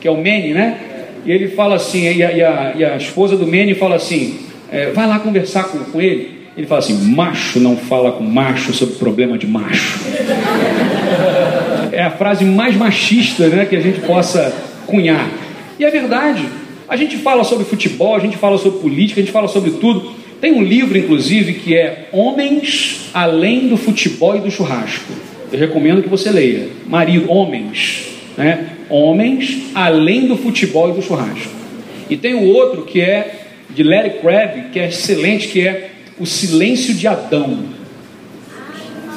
que 0.00 0.08
é 0.08 0.10
o 0.10 0.16
Mene, 0.16 0.52
né? 0.52 0.78
E 1.24 1.30
ele 1.30 1.48
fala 1.48 1.76
assim, 1.76 2.12
e 2.12 2.22
a, 2.22 2.32
e 2.32 2.42
a, 2.42 2.72
e 2.76 2.84
a 2.84 2.96
esposa 2.96 3.36
do 3.36 3.46
Mene 3.46 3.74
fala 3.74 3.94
assim: 3.94 4.40
é, 4.72 4.90
vai 4.90 5.06
lá 5.06 5.20
conversar 5.20 5.64
com, 5.64 5.78
com 5.78 6.00
ele. 6.00 6.43
Ele 6.56 6.66
fala 6.66 6.78
assim: 6.80 6.94
macho 6.94 7.58
não 7.58 7.76
fala 7.76 8.12
com 8.12 8.22
macho 8.22 8.72
sobre 8.72 8.94
problema 8.94 9.36
de 9.36 9.46
macho. 9.46 9.98
É 11.92 12.02
a 12.02 12.10
frase 12.10 12.44
mais 12.44 12.76
machista 12.76 13.48
né, 13.48 13.64
que 13.64 13.76
a 13.76 13.80
gente 13.80 14.00
possa 14.00 14.52
cunhar. 14.86 15.28
E 15.78 15.84
é 15.84 15.90
verdade. 15.90 16.44
A 16.88 16.96
gente 16.96 17.16
fala 17.16 17.44
sobre 17.44 17.64
futebol, 17.64 18.14
a 18.14 18.20
gente 18.20 18.36
fala 18.36 18.58
sobre 18.58 18.80
política, 18.80 19.20
a 19.20 19.24
gente 19.24 19.32
fala 19.32 19.48
sobre 19.48 19.72
tudo. 19.72 20.12
Tem 20.40 20.52
um 20.52 20.62
livro, 20.62 20.98
inclusive, 20.98 21.54
que 21.54 21.74
é 21.74 22.08
Homens 22.12 23.08
Além 23.14 23.68
do 23.68 23.76
Futebol 23.76 24.36
e 24.36 24.40
do 24.40 24.50
Churrasco. 24.50 25.12
Eu 25.50 25.58
recomendo 25.58 26.02
que 26.02 26.08
você 26.08 26.30
leia. 26.30 26.68
Marido, 26.86 27.30
homens, 27.30 28.08
né? 28.36 28.70
Homens 28.90 29.70
Além 29.74 30.26
do 30.26 30.36
Futebol 30.36 30.90
e 30.90 30.92
do 30.92 31.02
Churrasco. 31.02 31.50
E 32.10 32.16
tem 32.16 32.34
o 32.34 32.44
outro 32.44 32.82
que 32.82 33.00
é 33.00 33.46
de 33.70 33.82
Larry 33.82 34.18
Crabb, 34.20 34.70
que 34.72 34.78
é 34.78 34.88
excelente, 34.88 35.48
que 35.48 35.66
é 35.66 35.90
O 36.18 36.26
Silêncio 36.26 36.94
de 36.94 37.06
Adão. 37.08 37.64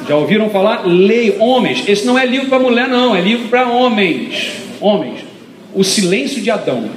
Já 0.08 0.16
ouviram 0.16 0.50
falar? 0.50 0.86
Lei, 0.86 1.36
homens. 1.38 1.86
Esse 1.86 2.06
não 2.06 2.18
é 2.18 2.24
livro 2.24 2.48
para 2.48 2.58
mulher, 2.58 2.88
não, 2.88 3.14
é 3.14 3.20
livro 3.20 3.48
para 3.48 3.68
homens. 3.68 4.52
Homens. 4.80 5.20
O 5.74 5.84
Silêncio 5.84 6.40
de 6.40 6.50
Adão. 6.50 6.90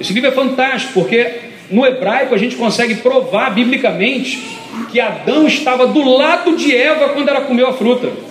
Esse 0.00 0.12
livro 0.12 0.30
é 0.30 0.32
fantástico, 0.32 0.94
porque 0.94 1.32
no 1.70 1.84
hebraico 1.86 2.34
a 2.34 2.38
gente 2.38 2.56
consegue 2.56 2.96
provar 2.96 3.50
biblicamente 3.50 4.56
que 4.90 5.00
Adão 5.00 5.46
estava 5.46 5.86
do 5.86 6.02
lado 6.02 6.56
de 6.56 6.74
Eva 6.74 7.10
quando 7.10 7.28
ela 7.28 7.42
comeu 7.42 7.68
a 7.68 7.72
fruta. 7.72 8.25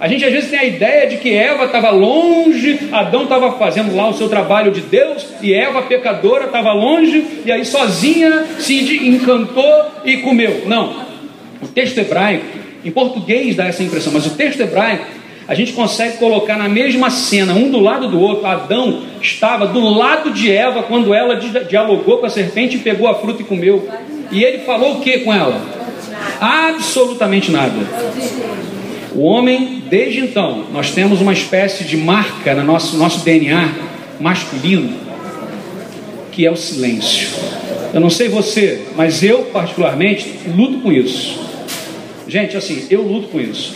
A 0.00 0.06
gente 0.06 0.24
às 0.24 0.32
vezes 0.32 0.50
tem 0.50 0.58
a 0.58 0.64
ideia 0.64 1.08
de 1.08 1.16
que 1.16 1.34
Eva 1.34 1.64
estava 1.64 1.90
longe, 1.90 2.78
Adão 2.92 3.24
estava 3.24 3.52
fazendo 3.52 3.96
lá 3.96 4.08
o 4.08 4.14
seu 4.14 4.28
trabalho 4.28 4.70
de 4.70 4.80
Deus, 4.80 5.26
e 5.42 5.52
Eva, 5.52 5.82
pecadora, 5.82 6.44
estava 6.44 6.72
longe, 6.72 7.24
e 7.44 7.50
aí 7.50 7.64
sozinha 7.64 8.46
se 8.58 9.08
encantou 9.08 9.86
e 10.04 10.18
comeu. 10.18 10.62
Não. 10.66 11.04
O 11.60 11.66
texto 11.66 11.98
hebraico, 11.98 12.46
em 12.84 12.90
português 12.92 13.56
dá 13.56 13.66
essa 13.66 13.82
impressão, 13.82 14.12
mas 14.12 14.24
o 14.24 14.36
texto 14.36 14.60
hebraico, 14.60 15.04
a 15.48 15.54
gente 15.54 15.72
consegue 15.72 16.18
colocar 16.18 16.56
na 16.56 16.68
mesma 16.68 17.10
cena, 17.10 17.54
um 17.54 17.70
do 17.70 17.80
lado 17.80 18.06
do 18.06 18.20
outro. 18.20 18.46
Adão 18.46 19.02
estava 19.20 19.66
do 19.66 19.80
lado 19.80 20.30
de 20.30 20.52
Eva 20.52 20.82
quando 20.82 21.12
ela 21.12 21.36
dialogou 21.36 22.18
com 22.18 22.26
a 22.26 22.30
serpente 22.30 22.76
e 22.76 22.80
pegou 22.80 23.08
a 23.08 23.14
fruta 23.14 23.42
e 23.42 23.44
comeu. 23.46 23.88
E 24.30 24.44
ele 24.44 24.58
falou 24.58 24.96
o 24.96 25.00
que 25.00 25.20
com 25.20 25.32
ela? 25.32 25.60
Absolutamente 26.38 27.50
nada. 27.50 27.72
O 29.14 29.22
homem, 29.22 29.82
desde 29.88 30.20
então, 30.20 30.66
nós 30.72 30.90
temos 30.90 31.20
uma 31.20 31.32
espécie 31.32 31.84
de 31.84 31.96
marca 31.96 32.54
no 32.54 32.64
nosso, 32.64 32.96
nosso 32.96 33.24
DNA 33.24 33.72
masculino, 34.20 34.94
que 36.30 36.44
é 36.44 36.50
o 36.50 36.56
silêncio. 36.56 37.28
Eu 37.92 38.00
não 38.00 38.10
sei 38.10 38.28
você, 38.28 38.82
mas 38.96 39.22
eu, 39.22 39.44
particularmente, 39.44 40.40
luto 40.54 40.80
com 40.80 40.92
isso. 40.92 41.40
Gente, 42.26 42.56
assim, 42.56 42.86
eu 42.90 43.02
luto 43.02 43.28
com 43.28 43.40
isso. 43.40 43.74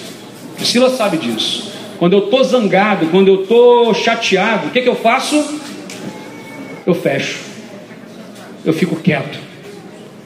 Priscila 0.56 0.90
sabe 0.90 1.16
disso. 1.16 1.72
Quando 1.98 2.12
eu 2.12 2.24
estou 2.24 2.44
zangado, 2.44 3.06
quando 3.06 3.28
eu 3.28 3.42
estou 3.42 3.94
chateado, 3.94 4.66
o 4.66 4.70
que, 4.70 4.82
que 4.82 4.88
eu 4.88 4.96
faço? 4.96 5.60
Eu 6.86 6.94
fecho. 6.94 7.38
Eu 8.64 8.72
fico 8.72 8.96
quieto. 8.96 9.38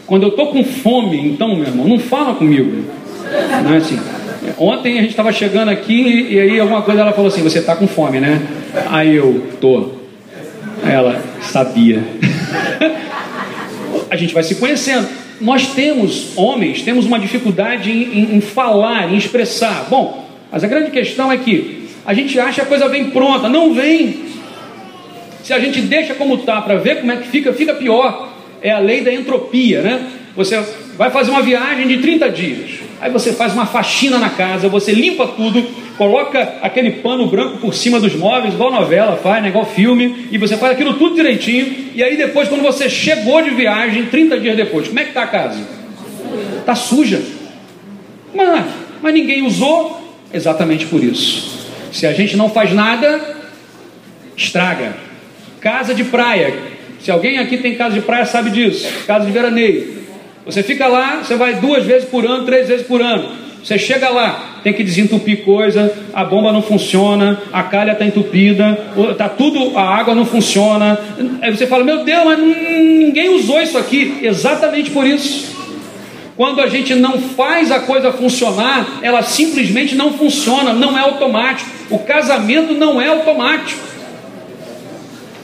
Quando 0.07 0.25
eu 0.25 0.31
estou 0.31 0.49
com 0.49 0.65
fome, 0.65 1.19
então, 1.27 1.55
meu 1.55 1.67
irmão, 1.67 1.87
não 1.87 1.99
fala 1.99 2.35
comigo. 2.35 2.85
Não 3.63 3.75
é 3.75 3.77
assim. 3.77 3.99
Ontem 4.59 4.99
a 4.99 5.03
gente 5.03 5.11
estava 5.11 5.33
chegando 5.33 5.71
aqui 5.71 6.29
e 6.31 6.41
aí 6.41 6.61
alguma 6.61 6.83
coisa 6.83 7.01
ela 7.01 7.13
falou 7.13 7.29
assim: 7.29 7.43
Você 7.43 7.59
está 7.59 7.77
com 7.77 7.87
fome, 7.87 8.21
né? 8.21 8.41
Aí 8.91 9.15
eu, 9.15 9.47
tô. 9.61 9.91
Ela 10.85 11.23
sabia. 11.43 12.03
a 14.11 14.17
gente 14.17 14.33
vai 14.33 14.43
se 14.43 14.55
conhecendo. 14.57 15.09
Nós 15.41 15.69
temos, 15.69 16.37
homens, 16.37 16.83
temos 16.83 17.05
uma 17.05 17.19
dificuldade 17.19 17.91
em, 17.91 18.19
em, 18.19 18.37
em 18.37 18.41
falar, 18.41 19.13
em 19.13 19.17
expressar. 19.17 19.87
Bom, 19.91 20.27
mas 20.51 20.65
a 20.65 20.67
grande 20.67 20.91
questão 20.91 21.31
é 21.31 21.37
que 21.37 21.89
a 22.05 22.15
gente 22.15 22.39
acha 22.39 22.63
a 22.63 22.67
coisa 22.67 22.89
vem 22.89 23.11
pronta. 23.11 23.49
Não 23.49 23.75
vem. 23.75 24.27
Se 25.43 25.53
a 25.53 25.61
gente 25.61 25.81
deixa 25.81 26.15
como 26.15 26.37
está 26.37 26.61
para 26.63 26.77
ver 26.77 27.01
como 27.01 27.13
é 27.13 27.17
que 27.17 27.29
fica, 27.29 27.53
fica 27.53 27.75
pior. 27.75 28.33
É 28.63 28.71
a 28.71 28.79
lei 28.79 29.03
da 29.03 29.13
entropia, 29.13 29.83
né? 29.83 30.07
Você 30.35 30.57
vai 30.97 31.11
fazer 31.11 31.31
uma 31.31 31.43
viagem 31.43 31.87
de 31.87 31.99
30 31.99 32.31
dias. 32.31 32.71
Aí 33.01 33.11
você 33.11 33.33
faz 33.33 33.53
uma 33.53 33.67
faxina 33.67 34.19
na 34.19 34.31
casa, 34.31 34.69
você 34.69 34.93
limpa 34.93 35.27
tudo, 35.29 35.63
coloca 35.99 36.55
aquele 36.63 36.91
pano 36.93 37.27
branco 37.27 37.59
por 37.59 37.75
cima 37.75 38.01
dos 38.01 38.15
móveis, 38.15 38.55
igual 38.55 38.73
novela 38.73 39.17
faz, 39.17 39.43
né? 39.43 39.51
igual 39.51 39.67
filme, 39.67 40.29
e 40.31 40.39
você 40.39 40.57
faz 40.57 40.73
aquilo 40.73 40.95
tudo 40.95 41.15
direitinho. 41.15 41.91
E 41.95 42.03
aí 42.03 42.17
depois, 42.17 42.49
quando 42.49 42.63
você 42.63 42.89
chegou 42.89 43.43
de 43.43 43.51
viagem, 43.51 44.07
30 44.07 44.41
dias 44.41 44.57
depois, 44.57 44.89
como 44.89 44.99
é 44.99 45.03
que 45.03 45.11
está 45.11 45.25
a 45.25 45.27
casa? 45.27 45.61
Está 46.59 46.75
suja. 46.75 47.21
Mas, 48.35 48.65
mas 49.03 49.15
ninguém 49.15 49.47
usou 49.47 50.01
exatamente 50.33 50.87
por 50.87 51.03
isso. 51.03 51.67
Se 51.93 52.07
a 52.07 52.13
gente 52.13 52.37
não 52.37 52.51
faz 52.51 52.73
nada, 52.73 53.37
estraga. 54.37 54.97
Casa 55.61 55.95
de 55.95 56.05
praia. 56.05 56.55
Se 57.01 57.11
alguém 57.11 57.39
aqui 57.39 57.59
tem 57.59 57.75
casa 57.75 57.95
de 57.95 58.01
praia, 58.01 58.25
sabe 58.25 58.51
disso. 58.51 58.89
Casa 59.07 59.27
de 59.27 59.33
veraneio. 59.33 60.06
Você 60.47 60.63
fica 60.63 60.87
lá, 60.87 61.25
você 61.25 61.35
vai 61.35 61.55
duas 61.55 61.85
vezes 61.85 62.09
por 62.09 62.25
ano, 62.25 62.45
três 62.47 62.69
vezes 62.69 62.87
por 62.87 63.03
ano. 63.03 63.29
Você 63.65 63.77
chega 63.77 64.09
lá, 64.09 64.61
tem 64.63 64.73
que 64.73 64.85
desentupir 64.85 65.45
coisa, 65.45 65.93
a 66.15 66.25
bomba 66.25 66.53
não 66.53 66.63
funciona, 66.63 67.43
a 67.53 67.65
calha 67.65 67.91
está 67.91 68.05
entupida, 68.05 68.79
tá 69.19 69.29
tudo, 69.29 69.77
a 69.77 69.83
água 69.83 70.15
não 70.15 70.25
funciona. 70.25 71.01
Aí 71.43 71.51
você 71.51 71.67
fala, 71.67 71.83
meu 71.83 72.05
Deus, 72.05 72.25
mas 72.25 72.39
ninguém 72.39 73.29
usou 73.31 73.61
isso 73.61 73.77
aqui. 73.77 74.21
Exatamente 74.23 74.93
por 74.93 75.05
isso. 75.05 75.57
Quando 76.37 76.61
a 76.61 76.69
gente 76.69 76.95
não 76.95 77.19
faz 77.19 77.73
a 77.73 77.81
coisa 77.81 78.13
funcionar, 78.13 79.01
ela 79.03 79.25
simplesmente 79.25 79.97
não 79.97 80.13
funciona, 80.13 80.73
não 80.73 80.97
é 80.97 81.01
automático. 81.01 81.69
O 81.91 81.99
casamento 81.99 82.73
não 82.73 83.01
é 83.01 83.09
automático. 83.09 83.81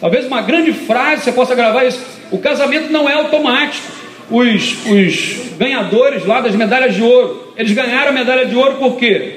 Talvez 0.00 0.26
uma 0.26 0.42
grande 0.42 0.73
frase 0.73 1.25
você 1.25 1.32
possa 1.32 1.56
gravar 1.56 1.87
isso: 1.87 2.00
o 2.30 2.38
casamento 2.38 2.92
não 2.92 3.09
é 3.09 3.14
automático 3.14 4.01
os, 4.33 4.87
os 4.87 5.59
ganhadores 5.59 6.25
lá 6.25 6.41
das 6.41 6.57
medalhas 6.57 6.95
de 6.95 7.03
ouro. 7.03 7.53
Eles 7.57 7.73
ganharam 7.73 8.12
medalha 8.12 8.47
de 8.47 8.57
ouro 8.57 8.77
por 8.77 8.97
quê? 8.97 9.35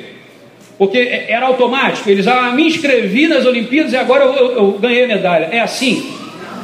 Porque 0.77 0.97
era 1.27 1.45
automático. 1.45 2.09
Eles, 2.09 2.27
ah, 2.27 2.51
me 2.51 2.65
inscrevi 2.65 3.27
nas 3.27 3.45
Olimpíadas 3.45 3.91
e 3.91 3.97
agora 3.97 4.23
eu, 4.23 4.33
eu, 4.33 4.51
eu 4.51 4.71
ganhei 4.79 5.03
a 5.03 5.07
medalha. 5.07 5.49
É 5.51 5.59
assim? 5.59 6.13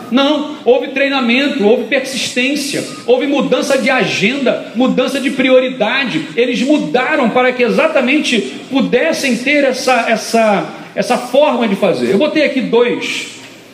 Não, 0.09 0.57
houve 0.65 0.89
treinamento, 0.89 1.65
houve 1.65 1.85
persistência, 1.85 2.83
houve 3.05 3.27
mudança 3.27 3.77
de 3.77 3.89
agenda, 3.89 4.71
mudança 4.75 5.19
de 5.19 5.29
prioridade. 5.29 6.27
Eles 6.35 6.61
mudaram 6.61 7.29
para 7.29 7.51
que 7.53 7.63
exatamente 7.63 8.39
pudessem 8.69 9.37
ter 9.37 9.63
essa, 9.63 10.09
essa, 10.09 10.69
essa 10.95 11.17
forma 11.17 11.65
de 11.67 11.75
fazer. 11.77 12.11
Eu 12.11 12.17
botei 12.17 12.43
aqui 12.43 12.59
dois, 12.59 13.27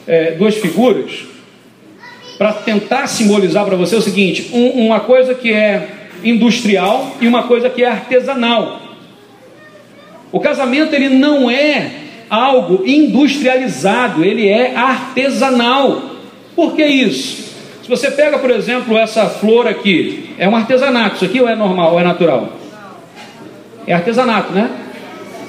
é, 0.08 0.32
duas 0.32 0.56
figuras 0.56 1.37
para 2.38 2.53
tentar 2.53 3.08
simbolizar 3.08 3.65
para 3.65 3.75
você 3.75 3.96
o 3.96 4.01
seguinte: 4.01 4.50
um, 4.53 4.86
uma 4.86 5.00
coisa 5.00 5.34
que 5.34 5.51
é 5.51 5.88
industrial 6.24 7.15
e 7.20 7.27
uma 7.27 7.44
coisa 7.44 7.70
que 7.70 7.84
é 7.84 7.89
artesanal. 7.89 8.82
O 10.32 10.39
casamento 10.39 10.94
ele 10.94 11.10
não 11.10 11.50
é 11.50 11.91
algo 12.29 12.84
industrializado, 12.86 14.24
ele 14.24 14.48
é 14.48 14.75
artesanal. 14.75 16.01
Por 16.56 16.75
que 16.75 16.86
isso? 16.86 17.48
Se 17.82 17.89
você 17.89 18.12
pega, 18.12 18.38
por 18.38 18.51
exemplo, 18.51 18.98
essa 18.98 19.27
flor 19.27 19.65
aqui, 19.65 20.32
é 20.38 20.48
um 20.50 20.56
artesanato. 20.56 21.15
Isso 21.15 21.25
aqui 21.25 21.39
ou 21.39 21.48
é 21.48 21.56
normal, 21.56 21.94
ou 21.94 22.00
é 22.00 22.03
natural? 22.03 22.50
É 23.86 23.94
artesanato, 23.94 24.51
né? 24.51 24.70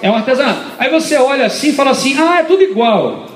É 0.00 0.08
um 0.08 0.14
artesanato. 0.14 0.60
Aí 0.78 0.88
você 0.88 1.16
olha 1.16 1.46
assim 1.46 1.70
e 1.70 1.72
fala 1.72 1.90
assim: 1.90 2.16
ah, 2.16 2.38
é 2.38 2.44
tudo 2.44 2.62
igual. 2.62 3.26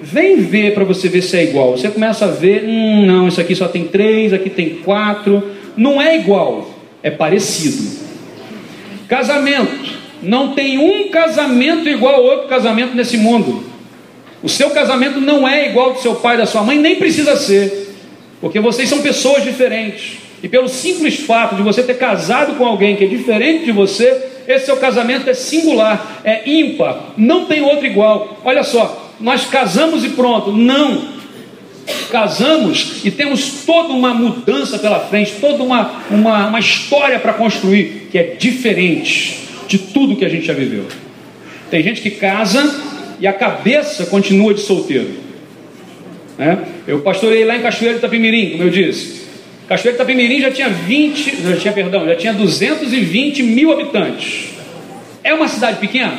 Vem 0.00 0.36
ver 0.36 0.74
para 0.74 0.84
você 0.84 1.08
ver 1.08 1.22
se 1.22 1.36
é 1.36 1.44
igual. 1.44 1.72
Você 1.72 1.88
começa 1.88 2.24
a 2.24 2.28
ver, 2.28 2.64
hum, 2.64 3.04
não, 3.04 3.28
isso 3.28 3.40
aqui 3.40 3.54
só 3.54 3.66
tem 3.66 3.84
três, 3.84 4.32
aqui 4.32 4.48
tem 4.48 4.76
quatro. 4.76 5.42
Não 5.76 6.00
é 6.00 6.16
igual, 6.16 6.70
é 7.02 7.10
parecido. 7.10 7.98
Casamento. 9.08 9.98
Não 10.22 10.54
tem 10.54 10.78
um 10.78 11.08
casamento 11.10 11.88
igual 11.88 12.16
ao 12.16 12.24
outro 12.24 12.48
casamento 12.48 12.94
nesse 12.94 13.16
mundo. 13.16 13.64
O 14.42 14.48
seu 14.48 14.70
casamento 14.70 15.20
não 15.20 15.48
é 15.48 15.68
igual 15.68 15.88
ao 15.88 15.92
do 15.94 16.00
seu 16.00 16.14
pai 16.16 16.36
da 16.36 16.46
sua 16.46 16.62
mãe, 16.62 16.78
nem 16.78 16.96
precisa 16.96 17.36
ser, 17.36 17.92
porque 18.40 18.60
vocês 18.60 18.88
são 18.88 19.00
pessoas 19.00 19.42
diferentes. 19.42 20.18
E 20.42 20.48
pelo 20.48 20.68
simples 20.68 21.16
fato 21.20 21.56
de 21.56 21.62
você 21.62 21.82
ter 21.82 21.98
casado 21.98 22.54
com 22.54 22.64
alguém 22.64 22.94
que 22.94 23.04
é 23.04 23.08
diferente 23.08 23.64
de 23.64 23.72
você, 23.72 24.16
esse 24.46 24.66
seu 24.66 24.76
casamento 24.76 25.28
é 25.28 25.34
singular, 25.34 26.20
é 26.22 26.48
ímpar, 26.48 27.14
não 27.16 27.46
tem 27.46 27.60
outro 27.62 27.84
igual. 27.84 28.38
Olha 28.44 28.62
só, 28.62 29.07
nós 29.20 29.46
casamos 29.46 30.04
e 30.04 30.10
pronto. 30.10 30.52
Não. 30.52 31.18
Casamos 32.10 33.00
e 33.04 33.10
temos 33.10 33.64
toda 33.64 33.92
uma 33.92 34.12
mudança 34.12 34.78
pela 34.78 35.00
frente, 35.00 35.32
toda 35.40 35.62
uma, 35.62 36.02
uma, 36.10 36.48
uma 36.48 36.58
história 36.58 37.18
para 37.18 37.32
construir 37.32 38.08
que 38.10 38.18
é 38.18 38.36
diferente 38.38 39.38
de 39.66 39.78
tudo 39.78 40.16
que 40.16 40.24
a 40.24 40.28
gente 40.28 40.46
já 40.46 40.52
viveu. 40.52 40.86
Tem 41.70 41.82
gente 41.82 42.00
que 42.00 42.10
casa 42.10 42.62
e 43.20 43.26
a 43.26 43.32
cabeça 43.32 44.06
continua 44.06 44.54
de 44.54 44.60
solteiro. 44.60 45.10
Né? 46.36 46.58
Eu 46.86 47.00
pastorei 47.00 47.44
lá 47.44 47.56
em 47.56 47.62
Cachoeiro 47.62 47.94
de 47.94 47.98
Itapimirim, 47.98 48.50
como 48.50 48.64
eu 48.64 48.70
disse. 48.70 49.22
Cachoeiro 49.66 49.96
de 49.96 50.02
Itapimirim 50.02 50.40
já 50.40 50.50
tinha 50.50 50.68
20, 50.68 51.42
já 51.42 51.56
tinha, 51.56 51.72
perdão, 51.72 52.06
já 52.06 52.16
tinha 52.16 52.32
220 52.32 53.42
mil 53.42 53.72
habitantes. 53.72 54.50
É 55.24 55.34
uma 55.34 55.48
cidade 55.48 55.78
pequena? 55.78 56.18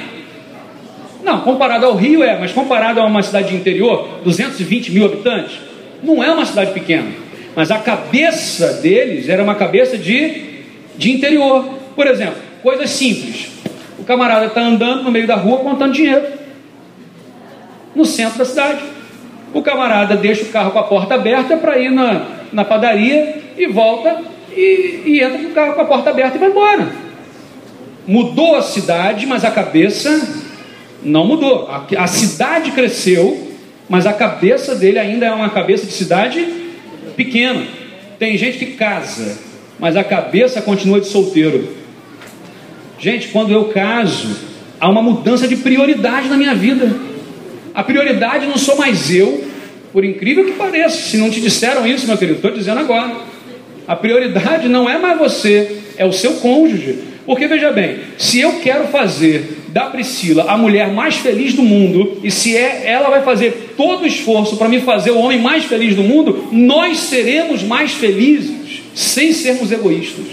Não, 1.23 1.41
comparado 1.41 1.85
ao 1.85 1.95
Rio 1.95 2.23
é, 2.23 2.37
mas 2.39 2.51
comparado 2.51 2.99
a 2.99 3.05
uma 3.05 3.21
cidade 3.21 3.49
de 3.49 3.55
interior, 3.55 4.19
220 4.23 4.91
mil 4.91 5.05
habitantes, 5.05 5.59
não 6.01 6.23
é 6.23 6.31
uma 6.31 6.45
cidade 6.45 6.71
pequena. 6.71 7.07
Mas 7.55 7.71
a 7.71 7.77
cabeça 7.77 8.73
deles 8.73 9.27
era 9.27 9.43
uma 9.43 9.55
cabeça 9.55 9.97
de, 9.97 10.61
de 10.97 11.11
interior. 11.11 11.65
Por 11.95 12.07
exemplo, 12.07 12.37
coisas 12.63 12.89
simples. 12.89 13.49
O 13.97 14.03
camarada 14.03 14.45
está 14.45 14.61
andando 14.61 15.03
no 15.03 15.11
meio 15.11 15.27
da 15.27 15.35
rua 15.35 15.59
contando 15.59 15.93
dinheiro. 15.93 16.25
No 17.93 18.05
centro 18.05 18.37
da 18.37 18.45
cidade. 18.45 18.79
O 19.53 19.61
camarada 19.61 20.15
deixa 20.15 20.43
o 20.43 20.49
carro 20.49 20.71
com 20.71 20.79
a 20.79 20.83
porta 20.83 21.15
aberta 21.15 21.57
para 21.57 21.77
ir 21.79 21.91
na, 21.91 22.27
na 22.53 22.63
padaria 22.63 23.41
e 23.57 23.67
volta 23.67 24.21
e, 24.55 25.01
e 25.05 25.21
entra 25.21 25.39
com 25.39 25.47
o 25.47 25.53
carro 25.53 25.73
com 25.73 25.81
a 25.81 25.85
porta 25.85 26.11
aberta 26.11 26.37
e 26.37 26.39
vai 26.39 26.49
embora. 26.49 26.87
Mudou 28.07 28.55
a 28.55 28.61
cidade, 28.61 29.25
mas 29.25 29.43
a 29.43 29.51
cabeça 29.51 30.09
não 31.03 31.25
mudou. 31.25 31.67
A, 31.67 31.85
a 31.97 32.07
cidade 32.07 32.71
cresceu, 32.71 33.51
mas 33.87 34.05
a 34.05 34.13
cabeça 34.13 34.75
dele 34.75 34.99
ainda 34.99 35.25
é 35.25 35.31
uma 35.31 35.49
cabeça 35.49 35.85
de 35.85 35.93
cidade 35.93 36.45
pequena. 37.15 37.65
Tem 38.17 38.37
gente 38.37 38.57
que 38.57 38.73
casa, 38.73 39.37
mas 39.79 39.95
a 39.95 40.03
cabeça 40.03 40.61
continua 40.61 40.99
de 40.99 41.07
solteiro. 41.07 41.75
Gente, 42.99 43.29
quando 43.29 43.51
eu 43.51 43.65
caso, 43.65 44.35
há 44.79 44.89
uma 44.89 45.01
mudança 45.01 45.47
de 45.47 45.55
prioridade 45.55 46.27
na 46.27 46.35
minha 46.35 46.53
vida. 46.53 46.93
A 47.73 47.83
prioridade 47.83 48.45
não 48.45 48.57
sou 48.57 48.75
mais 48.75 49.13
eu, 49.13 49.45
por 49.93 50.03
incrível 50.03 50.45
que 50.45 50.51
pareça. 50.53 50.97
Se 50.97 51.17
não 51.17 51.29
te 51.29 51.39
disseram 51.39 51.87
isso, 51.87 52.05
meu 52.05 52.17
querido, 52.17 52.37
estou 52.37 52.51
dizendo 52.51 52.79
agora. 52.79 53.15
A 53.87 53.95
prioridade 53.95 54.67
não 54.67 54.89
é 54.89 54.97
mais 54.97 55.17
você, 55.17 55.77
é 55.97 56.05
o 56.05 56.11
seu 56.11 56.33
cônjuge. 56.35 57.08
Porque 57.29 57.45
veja 57.45 57.71
bem, 57.71 57.99
se 58.17 58.39
eu 58.39 58.53
quero 58.53 58.87
fazer 58.87 59.59
da 59.67 59.81
Priscila 59.81 60.45
a 60.47 60.57
mulher 60.57 60.91
mais 60.91 61.17
feliz 61.17 61.53
do 61.53 61.61
mundo, 61.61 62.17
e 62.23 62.31
se 62.31 62.57
é, 62.57 62.85
ela 62.87 63.07
vai 63.07 63.21
fazer 63.21 63.75
todo 63.77 64.01
o 64.01 64.07
esforço 64.07 64.57
para 64.57 64.67
me 64.67 64.81
fazer 64.81 65.11
o 65.11 65.19
homem 65.19 65.39
mais 65.39 65.63
feliz 65.65 65.95
do 65.95 66.01
mundo, 66.01 66.47
nós 66.51 66.97
seremos 66.97 67.61
mais 67.61 67.91
felizes 67.91 68.81
sem 68.95 69.31
sermos 69.31 69.71
egoístas. 69.71 70.25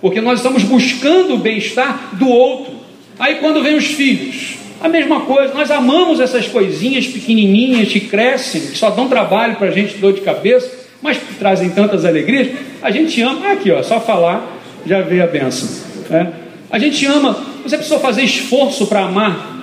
Porque 0.00 0.20
nós 0.20 0.40
estamos 0.40 0.64
buscando 0.64 1.34
o 1.34 1.38
bem-estar 1.38 2.16
do 2.16 2.28
outro. 2.28 2.72
Aí 3.16 3.36
quando 3.36 3.62
vem 3.62 3.76
os 3.76 3.86
filhos, 3.86 4.56
a 4.80 4.88
mesma 4.88 5.20
coisa, 5.20 5.54
nós 5.54 5.70
amamos 5.70 6.18
essas 6.18 6.48
coisinhas 6.48 7.06
pequenininhas 7.06 7.86
que 7.86 8.00
crescem, 8.00 8.62
que 8.62 8.76
só 8.76 8.90
dão 8.90 9.08
trabalho 9.08 9.54
para 9.54 9.68
a 9.68 9.70
gente, 9.70 9.96
dor 9.98 10.12
de 10.12 10.22
cabeça, 10.22 10.88
mas 11.00 11.18
que 11.18 11.34
trazem 11.34 11.70
tantas 11.70 12.04
alegrias. 12.04 12.48
A 12.82 12.90
gente 12.90 13.22
ama, 13.22 13.52
aqui 13.52 13.70
ó, 13.70 13.80
só 13.80 14.00
falar 14.00 14.57
já 14.86 15.00
veio 15.02 15.24
a 15.24 15.26
benção. 15.26 15.68
Né? 16.08 16.32
A 16.70 16.78
gente 16.78 17.04
ama, 17.06 17.36
você 17.62 17.76
precisou 17.76 18.00
fazer 18.00 18.22
esforço 18.22 18.86
para 18.86 19.04
amar. 19.04 19.56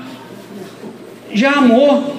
Já 1.34 1.54
amou. 1.54 2.16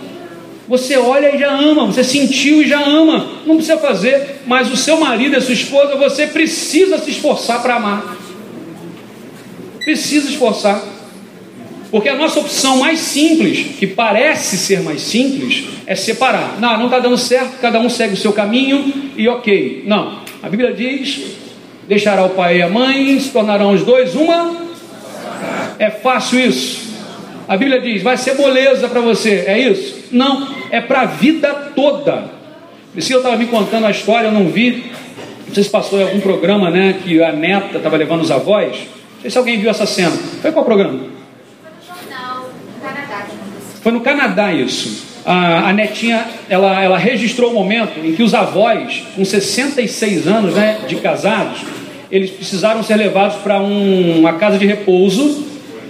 Você 0.68 0.96
olha 0.96 1.34
e 1.34 1.38
já 1.38 1.56
ama, 1.56 1.86
você 1.86 2.02
sentiu 2.02 2.60
e 2.60 2.68
já 2.68 2.84
ama. 2.84 3.24
Não 3.46 3.56
precisa 3.56 3.78
fazer, 3.78 4.40
mas 4.46 4.70
o 4.72 4.76
seu 4.76 4.98
marido 4.98 5.36
a 5.36 5.40
sua 5.40 5.54
esposa, 5.54 5.94
você 5.94 6.26
precisa 6.26 6.98
se 6.98 7.10
esforçar 7.10 7.62
para 7.62 7.76
amar. 7.76 8.16
Precisa 9.84 10.28
esforçar. 10.28 10.82
Porque 11.88 12.08
a 12.08 12.16
nossa 12.16 12.40
opção 12.40 12.78
mais 12.78 12.98
simples, 12.98 13.76
que 13.78 13.86
parece 13.86 14.56
ser 14.58 14.82
mais 14.82 15.02
simples, 15.02 15.66
é 15.86 15.94
separar. 15.94 16.58
Não, 16.58 16.76
não 16.76 16.86
está 16.86 16.98
dando 16.98 17.16
certo, 17.16 17.60
cada 17.60 17.78
um 17.78 17.88
segue 17.88 18.14
o 18.14 18.16
seu 18.16 18.32
caminho 18.32 19.12
e 19.16 19.28
ok. 19.28 19.84
Não. 19.86 20.18
A 20.42 20.48
Bíblia 20.48 20.72
diz 20.72 21.36
Deixará 21.88 22.24
o 22.24 22.30
pai 22.30 22.58
e 22.58 22.62
a 22.62 22.68
mãe, 22.68 23.18
se 23.20 23.30
tornarão 23.30 23.72
os 23.72 23.84
dois 23.84 24.14
uma. 24.14 24.56
É 25.78 25.90
fácil 25.90 26.40
isso. 26.40 26.94
A 27.46 27.56
Bíblia 27.56 27.80
diz: 27.80 28.02
vai 28.02 28.16
ser 28.16 28.34
moleza 28.34 28.88
para 28.88 29.00
você. 29.00 29.44
É 29.46 29.58
isso? 29.58 30.06
Não, 30.10 30.48
é 30.70 30.80
para 30.80 31.02
a 31.02 31.04
vida 31.06 31.72
toda. 31.74 32.24
Priscila 32.92 33.20
estava 33.20 33.36
me 33.36 33.46
contando 33.46 33.86
a 33.86 33.90
história, 33.90 34.28
eu 34.28 34.32
não 34.32 34.48
vi. 34.48 34.90
Não 35.46 35.54
sei 35.54 35.62
se 35.62 35.70
passou 35.70 36.00
em 36.00 36.02
algum 36.02 36.20
programa, 36.20 36.70
né? 36.70 36.98
Que 37.02 37.22
a 37.22 37.32
neta 37.32 37.76
estava 37.76 37.96
levando 37.96 38.22
os 38.22 38.30
avós. 38.30 38.76
Não 38.76 39.22
sei 39.22 39.30
se 39.30 39.38
alguém 39.38 39.58
viu 39.58 39.70
essa 39.70 39.86
cena. 39.86 40.16
Foi 40.42 40.50
qual 40.50 40.64
programa? 40.64 41.00
Foi 43.82 43.92
no 43.92 44.00
Canadá 44.00 44.52
isso 44.52 45.15
a, 45.26 45.70
a 45.70 45.72
netinha 45.72 46.24
ela, 46.48 46.80
ela 46.82 46.96
registrou 46.96 47.50
o 47.50 47.54
momento 47.54 47.98
em 47.98 48.12
que 48.12 48.22
os 48.22 48.32
avós, 48.32 49.02
com 49.16 49.24
66 49.24 50.28
anos 50.28 50.54
né, 50.54 50.78
de 50.86 50.96
casados, 50.96 51.62
eles 52.10 52.30
precisaram 52.30 52.82
ser 52.82 52.94
levados 52.96 53.36
para 53.38 53.60
um, 53.60 54.20
uma 54.20 54.34
casa 54.34 54.56
de 54.56 54.64
repouso 54.64 55.44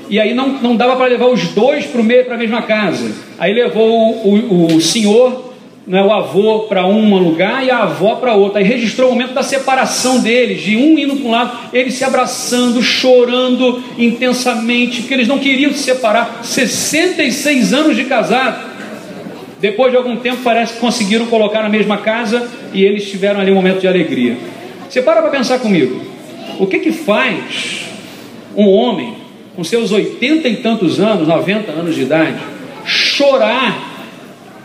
e 0.08 0.20
aí 0.20 0.32
não, 0.34 0.48
não 0.48 0.76
dava 0.76 0.96
para 0.96 1.06
levar 1.06 1.26
os 1.26 1.48
dois 1.48 1.84
para 1.84 2.00
a 2.34 2.38
mesma 2.38 2.62
casa. 2.62 3.10
Aí 3.38 3.52
levou 3.52 4.12
o, 4.24 4.34
o, 4.34 4.76
o 4.76 4.80
senhor, 4.80 5.52
né, 5.86 6.02
o 6.02 6.12
avô 6.12 6.60
para 6.60 6.86
um 6.86 7.16
lugar 7.18 7.64
e 7.64 7.70
a 7.70 7.78
avó 7.78 8.14
para 8.16 8.34
outro. 8.34 8.58
Aí 8.58 8.64
registrou 8.64 9.10
o 9.10 9.12
momento 9.12 9.34
da 9.34 9.42
separação 9.42 10.20
deles, 10.20 10.62
de 10.62 10.76
um 10.76 10.98
indo 10.98 11.16
para 11.16 11.26
um 11.26 11.30
lado, 11.30 11.58
eles 11.72 11.94
se 11.94 12.04
abraçando, 12.04 12.82
chorando 12.82 13.82
intensamente, 13.98 15.00
porque 15.00 15.14
eles 15.14 15.28
não 15.28 15.38
queriam 15.38 15.72
se 15.72 15.80
separar. 15.80 16.40
66 16.42 17.74
anos 17.74 17.96
de 17.96 18.04
casado. 18.04 18.75
Depois 19.60 19.90
de 19.90 19.96
algum 19.96 20.16
tempo, 20.16 20.38
parece 20.42 20.74
que 20.74 20.80
conseguiram 20.80 21.26
colocar 21.26 21.62
na 21.62 21.68
mesma 21.68 21.98
casa 21.98 22.48
e 22.72 22.84
eles 22.84 23.08
tiveram 23.08 23.40
ali 23.40 23.50
um 23.50 23.54
momento 23.54 23.80
de 23.80 23.88
alegria. 23.88 24.36
Você 24.88 25.00
para 25.02 25.22
para 25.22 25.30
pensar 25.30 25.58
comigo. 25.58 26.00
O 26.58 26.66
que 26.66 26.78
que 26.78 26.92
faz 26.92 27.86
um 28.54 28.68
homem 28.68 29.14
com 29.54 29.64
seus 29.64 29.92
oitenta 29.92 30.48
e 30.48 30.56
tantos 30.56 31.00
anos, 31.00 31.26
90 31.26 31.72
anos 31.72 31.94
de 31.94 32.02
idade, 32.02 32.36
chorar 32.84 33.94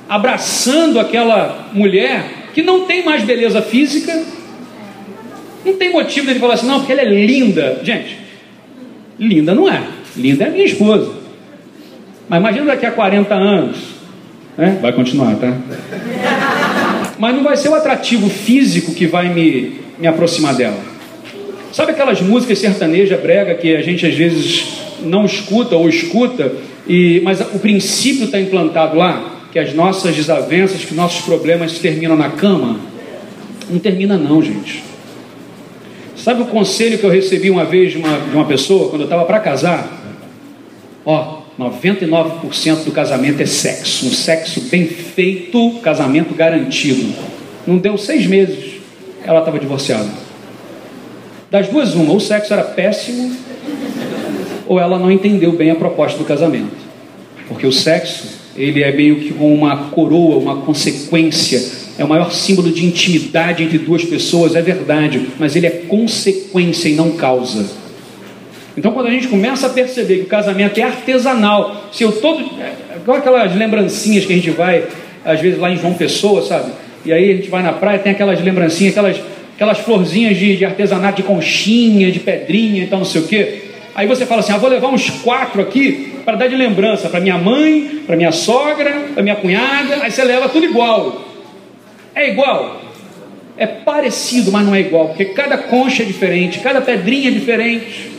abraçando 0.09 0.99
aquela 0.99 1.69
mulher 1.73 2.25
que 2.53 2.61
não 2.61 2.85
tem 2.85 3.03
mais 3.03 3.23
beleza 3.23 3.61
física? 3.61 4.23
Não 5.63 5.73
tem 5.77 5.91
motivo 5.91 6.27
dele 6.27 6.39
falar 6.39 6.55
assim, 6.55 6.67
não, 6.67 6.79
porque 6.79 6.91
ela 6.91 7.01
é 7.01 7.05
linda. 7.05 7.79
Gente, 7.83 8.17
linda 9.17 9.55
não 9.55 9.69
é. 9.69 9.81
Linda 10.17 10.45
é 10.45 10.49
minha 10.49 10.65
esposa. 10.65 11.13
Mas 12.27 12.39
imagina 12.39 12.65
daqui 12.65 12.85
a 12.85 12.91
40 12.91 13.33
anos, 13.33 13.77
é? 14.57 14.71
Vai 14.81 14.93
continuar, 14.93 15.35
tá? 15.35 15.57
Mas 17.17 17.35
não 17.35 17.43
vai 17.43 17.55
ser 17.55 17.69
o 17.69 17.75
atrativo 17.75 18.29
físico 18.29 18.93
que 18.93 19.05
vai 19.05 19.33
me, 19.33 19.79
me 19.97 20.07
aproximar 20.07 20.55
dela. 20.55 20.77
Sabe 21.71 21.91
aquelas 21.91 22.21
músicas 22.21 22.59
sertaneja 22.59 23.15
brega 23.17 23.55
que 23.55 23.75
a 23.75 23.81
gente 23.81 24.05
às 24.05 24.15
vezes 24.15 24.65
não 25.01 25.25
escuta 25.25 25.75
ou 25.75 25.87
escuta, 25.87 26.51
e, 26.87 27.21
mas 27.23 27.39
o 27.39 27.59
princípio 27.59 28.25
está 28.25 28.39
implantado 28.39 28.97
lá? 28.97 29.39
Que 29.51 29.59
as 29.59 29.73
nossas 29.73 30.15
desavenças, 30.15 30.83
que 30.83 30.93
nossos 30.93 31.21
problemas 31.23 31.77
terminam 31.79 32.15
na 32.15 32.29
cama? 32.29 32.79
Não 33.69 33.79
termina 33.79 34.17
não, 34.17 34.41
gente. 34.41 34.83
Sabe 36.15 36.41
o 36.41 36.45
conselho 36.45 36.97
que 36.97 37.03
eu 37.03 37.09
recebi 37.09 37.49
uma 37.49 37.65
vez 37.65 37.93
de 37.93 37.97
uma, 37.97 38.19
de 38.19 38.35
uma 38.35 38.45
pessoa 38.45 38.89
quando 38.89 39.01
eu 39.01 39.05
estava 39.05 39.25
para 39.25 39.39
casar? 39.39 40.01
Ó, 41.05 41.40
99% 41.59 42.83
do 42.85 42.91
casamento 42.91 43.41
é 43.41 43.45
sexo. 43.45 44.07
Um 44.07 44.11
sexo 44.11 44.61
bem 44.69 44.87
feito, 44.87 45.79
casamento 45.81 46.33
garantido. 46.33 47.13
Não 47.67 47.77
deu 47.77 47.97
seis 47.97 48.25
meses, 48.25 48.81
ela 49.23 49.39
estava 49.39 49.59
divorciada. 49.59 50.09
Das 51.49 51.67
duas, 51.67 51.93
uma, 51.93 52.13
o 52.13 52.19
sexo 52.19 52.53
era 52.53 52.63
péssimo, 52.63 53.35
ou 54.67 54.79
ela 54.79 54.97
não 54.97 55.11
entendeu 55.11 55.51
bem 55.51 55.69
a 55.69 55.75
proposta 55.75 56.17
do 56.17 56.23
casamento. 56.23 56.77
Porque 57.47 57.67
o 57.67 57.71
sexo, 57.73 58.39
ele 58.55 58.81
é 58.81 58.91
meio 58.95 59.19
que 59.19 59.33
uma 59.33 59.89
coroa, 59.89 60.37
uma 60.37 60.61
consequência, 60.61 61.61
é 61.97 62.03
o 62.05 62.07
maior 62.07 62.31
símbolo 62.31 62.71
de 62.71 62.85
intimidade 62.85 63.63
entre 63.63 63.77
duas 63.77 64.03
pessoas, 64.03 64.55
é 64.55 64.61
verdade, 64.61 65.27
mas 65.37 65.55
ele 65.55 65.67
é 65.67 65.69
consequência 65.69 66.87
e 66.87 66.95
não 66.95 67.11
causa. 67.11 67.80
Então, 68.77 68.91
quando 68.91 69.07
a 69.07 69.11
gente 69.11 69.27
começa 69.27 69.67
a 69.67 69.69
perceber 69.69 70.17
que 70.17 70.23
o 70.23 70.27
casamento 70.27 70.79
é 70.79 70.83
artesanal, 70.83 71.89
se 71.91 72.03
eu 72.03 72.11
todo. 72.11 72.39
É, 72.59 72.97
igual 72.97 73.17
aquelas 73.17 73.55
lembrancinhas 73.55 74.25
que 74.25 74.33
a 74.33 74.35
gente 74.35 74.51
vai, 74.51 74.85
às 75.25 75.39
vezes, 75.39 75.59
lá 75.59 75.69
em 75.69 75.77
João 75.77 75.93
Pessoa, 75.93 76.41
sabe? 76.41 76.71
E 77.03 77.11
aí 77.11 77.31
a 77.31 77.35
gente 77.35 77.49
vai 77.49 77.63
na 77.63 77.73
praia, 77.73 77.99
tem 77.99 78.11
aquelas 78.11 78.41
lembrancinhas, 78.41 78.91
aquelas, 78.91 79.19
aquelas 79.55 79.79
florzinhas 79.79 80.37
de, 80.37 80.55
de 80.55 80.65
artesanato, 80.65 81.17
de 81.17 81.23
conchinha, 81.23 82.11
de 82.11 82.19
pedrinha, 82.19 82.83
então 82.83 82.99
não 82.99 83.05
sei 83.05 83.21
o 83.21 83.27
quê. 83.27 83.63
Aí 83.93 84.07
você 84.07 84.25
fala 84.25 84.41
assim: 84.41 84.53
ah, 84.53 84.57
vou 84.57 84.69
levar 84.69 84.87
uns 84.87 85.09
quatro 85.09 85.61
aqui 85.61 86.13
para 86.23 86.37
dar 86.37 86.47
de 86.47 86.55
lembrança 86.55 87.09
para 87.09 87.19
minha 87.19 87.37
mãe, 87.37 88.03
para 88.05 88.15
minha 88.15 88.31
sogra, 88.31 89.07
para 89.13 89.23
minha 89.23 89.35
cunhada. 89.35 90.03
Aí 90.03 90.11
você 90.11 90.23
leva 90.23 90.47
tudo 90.47 90.65
igual. 90.65 91.27
É 92.15 92.29
igual? 92.29 92.81
É 93.57 93.67
parecido, 93.67 94.51
mas 94.51 94.65
não 94.65 94.73
é 94.73 94.79
igual, 94.79 95.09
porque 95.09 95.25
cada 95.25 95.57
concha 95.57 96.03
é 96.03 96.05
diferente, 96.05 96.59
cada 96.59 96.81
pedrinha 96.81 97.29
é 97.29 97.31
diferente. 97.31 98.11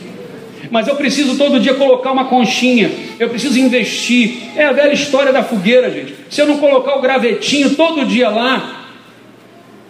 Mas 0.71 0.87
eu 0.87 0.95
preciso 0.95 1.37
todo 1.37 1.59
dia 1.59 1.73
colocar 1.73 2.11
uma 2.11 2.25
conchinha, 2.25 2.89
eu 3.19 3.29
preciso 3.29 3.59
investir. 3.59 4.51
É 4.55 4.65
a 4.65 4.71
velha 4.71 4.93
história 4.93 5.31
da 5.31 5.43
fogueira, 5.43 5.89
gente. 5.89 6.15
Se 6.29 6.41
eu 6.41 6.47
não 6.47 6.57
colocar 6.57 6.97
o 6.97 7.01
gravetinho 7.01 7.75
todo 7.75 8.05
dia 8.05 8.29
lá, 8.29 8.85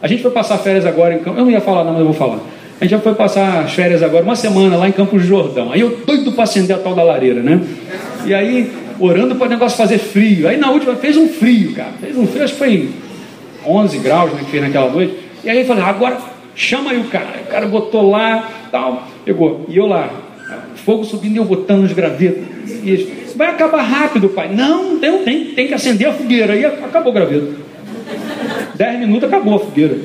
a 0.01 0.07
gente 0.07 0.21
foi 0.21 0.31
passar 0.31 0.57
férias 0.57 0.85
agora 0.85 1.13
em 1.13 1.19
Campos. 1.19 1.39
Eu 1.39 1.45
não 1.45 1.51
ia 1.51 1.61
falar, 1.61 1.83
não, 1.83 1.91
mas 1.91 1.99
eu 1.99 2.05
vou 2.05 2.13
falar. 2.13 2.39
A 2.81 2.83
gente 2.83 2.91
já 2.91 2.99
foi 2.99 3.13
passar 3.13 3.63
as 3.63 3.71
férias 3.71 4.03
agora, 4.03 4.23
uma 4.23 4.35
semana 4.35 4.75
lá 4.75 4.87
em 4.89 4.91
Campos 4.91 5.21
do 5.21 5.27
Jordão. 5.27 5.71
Aí 5.71 5.79
eu 5.79 5.97
doido 6.05 6.33
para 6.33 6.43
acender 6.43 6.75
a 6.75 6.79
tal 6.79 6.93
da 6.93 7.03
lareira, 7.03 7.41
né? 7.41 7.61
E 8.25 8.33
aí, 8.33 8.69
orando 8.99 9.35
para 9.35 9.47
o 9.47 9.49
negócio 9.49 9.77
fazer 9.77 9.99
frio. 9.99 10.47
Aí 10.47 10.57
na 10.57 10.71
última 10.71 10.95
fez 10.95 11.15
um 11.15 11.29
frio, 11.29 11.73
cara. 11.73 11.91
Fez 12.01 12.17
um 12.17 12.27
frio, 12.27 12.43
acho 12.43 12.53
que 12.53 12.59
foi 12.59 12.89
11 13.65 13.97
graus 13.99 14.33
né, 14.33 14.41
que 14.43 14.51
fez 14.51 14.63
naquela 14.63 14.89
noite. 14.89 15.17
E 15.43 15.49
aí 15.49 15.59
eu 15.59 15.65
falei, 15.65 15.83
agora 15.83 16.17
chama 16.55 16.91
aí 16.91 16.99
o 16.99 17.05
cara. 17.05 17.41
O 17.45 17.49
cara 17.49 17.65
botou 17.67 18.09
lá, 18.09 18.49
tal, 18.71 19.07
pegou. 19.23 19.65
E 19.69 19.77
eu 19.77 19.87
lá, 19.87 20.09
fogo 20.85 21.03
subindo 21.03 21.35
e 21.35 21.37
eu 21.37 21.45
botando 21.45 21.83
os 21.83 21.93
gravetos. 21.93 22.43
Vai 23.35 23.49
acabar 23.49 23.81
rápido, 23.81 24.29
pai. 24.29 24.53
Não, 24.53 24.99
tem, 24.99 25.23
tem, 25.23 25.45
tem 25.45 25.67
que 25.67 25.73
acender 25.73 26.07
a 26.07 26.13
fogueira. 26.13 26.55
E 26.55 26.65
acabou 26.65 27.11
o 27.11 27.15
graveto. 27.15 27.55
Dez 28.75 28.99
minutos 28.99 29.23
acabou 29.23 29.55
a 29.55 29.59
fogueira. 29.59 29.97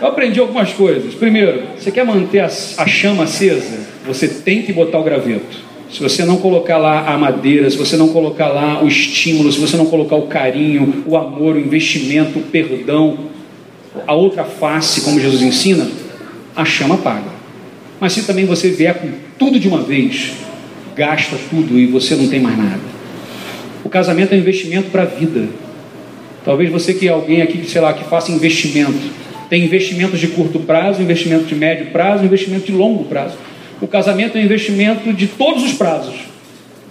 Eu 0.00 0.08
aprendi 0.08 0.40
algumas 0.40 0.72
coisas. 0.72 1.14
Primeiro, 1.14 1.62
você 1.78 1.90
quer 1.90 2.04
manter 2.04 2.40
a, 2.40 2.46
a 2.46 2.86
chama 2.86 3.24
acesa? 3.24 3.78
Você 4.06 4.28
tem 4.28 4.62
que 4.62 4.72
botar 4.72 4.98
o 4.98 5.04
graveto. 5.04 5.64
Se 5.90 6.02
você 6.02 6.24
não 6.24 6.38
colocar 6.38 6.76
lá 6.76 7.12
a 7.12 7.16
madeira, 7.16 7.70
se 7.70 7.76
você 7.76 7.96
não 7.96 8.08
colocar 8.08 8.48
lá 8.48 8.82
o 8.82 8.88
estímulo, 8.88 9.52
se 9.52 9.60
você 9.60 9.76
não 9.76 9.86
colocar 9.86 10.16
o 10.16 10.22
carinho, 10.22 11.04
o 11.06 11.16
amor, 11.16 11.54
o 11.54 11.60
investimento, 11.60 12.38
o 12.40 12.42
perdão, 12.42 13.18
a 14.06 14.12
outra 14.12 14.44
face, 14.44 15.02
como 15.02 15.20
Jesus 15.20 15.40
ensina, 15.42 15.86
a 16.56 16.64
chama 16.64 16.96
apaga. 16.96 17.30
Mas 18.00 18.12
se 18.12 18.24
também 18.24 18.44
você 18.44 18.70
vier 18.70 18.94
com 18.94 19.08
tudo 19.38 19.58
de 19.58 19.68
uma 19.68 19.82
vez, 19.82 20.32
gasta 20.96 21.36
tudo 21.50 21.78
e 21.78 21.86
você 21.86 22.14
não 22.14 22.28
tem 22.28 22.40
mais 22.40 22.56
nada. 22.56 22.80
O 23.84 23.88
casamento 23.88 24.32
é 24.32 24.36
um 24.36 24.40
investimento 24.40 24.90
para 24.90 25.02
a 25.02 25.06
vida. 25.06 25.48
Talvez 26.44 26.70
você 26.70 26.94
que 26.94 27.08
é 27.08 27.10
alguém 27.10 27.42
aqui, 27.42 27.64
sei 27.68 27.80
lá, 27.80 27.92
que 27.92 28.04
faça 28.04 28.30
investimento. 28.30 29.24
Tem 29.48 29.64
investimentos 29.64 30.18
de 30.18 30.28
curto 30.28 30.60
prazo, 30.60 31.02
investimento 31.02 31.44
de 31.44 31.54
médio 31.54 31.86
prazo, 31.86 32.24
investimento 32.24 32.66
de 32.66 32.72
longo 32.72 33.04
prazo. 33.04 33.36
O 33.80 33.86
casamento 33.86 34.36
é 34.36 34.40
um 34.40 34.44
investimento 34.44 35.12
de 35.12 35.26
todos 35.26 35.62
os 35.64 35.72
prazos: 35.74 36.14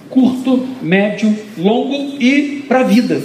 curto, 0.10 0.67
médio, 0.82 1.36
longo 1.58 2.15
e 2.19 2.63
para 2.67 2.82
a 2.82 2.84
vida. 2.84 3.21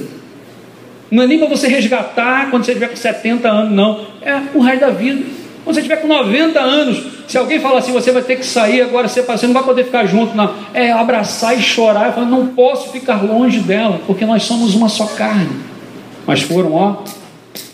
Não 1.11 1.23
é 1.23 1.27
nem 1.27 1.39
para 1.39 1.49
você 1.49 1.69
resgatar 1.69 2.51
quando 2.51 2.65
você 2.65 2.73
estiver 2.73 2.89
com 2.89 2.97
70 2.97 3.49
anos, 3.49 3.73
não. 3.73 4.07
É 4.23 4.41
o 4.55 4.61
resto 4.61 4.81
da 4.81 4.91
vida. 4.91 5.23
Quando 5.65 5.75
você 5.75 5.81
estiver 5.81 5.97
com 5.97 6.09
90 6.09 6.61
anos, 6.61 7.18
se 7.29 7.37
alguém 7.37 7.61
falar 7.61 7.81
assim, 7.81 7.93
você 7.93 8.11
vai 8.11 8.23
ter 8.23 8.37
que 8.37 8.47
sair 8.47 8.81
agora, 8.81 9.07
você 9.07 9.23
não 9.47 9.53
vai 9.53 9.63
poder 9.63 9.85
ficar 9.85 10.07
junto, 10.07 10.35
não. 10.35 10.55
É 10.73 10.91
abraçar 10.91 11.57
e 11.59 11.61
chorar. 11.61 12.07
Eu 12.07 12.13
falo, 12.15 12.27
não 12.27 12.47
posso 12.47 12.91
ficar 12.91 13.23
longe 13.23 13.61
dela, 13.61 14.01
porque 14.07 14.25
nós 14.25 14.45
somos 14.45 14.75
uma 14.75 14.89
só 14.89 15.05
carne. 15.05 15.61
Mas 16.27 16.41
foram, 16.41 16.73
ó, 16.73 16.97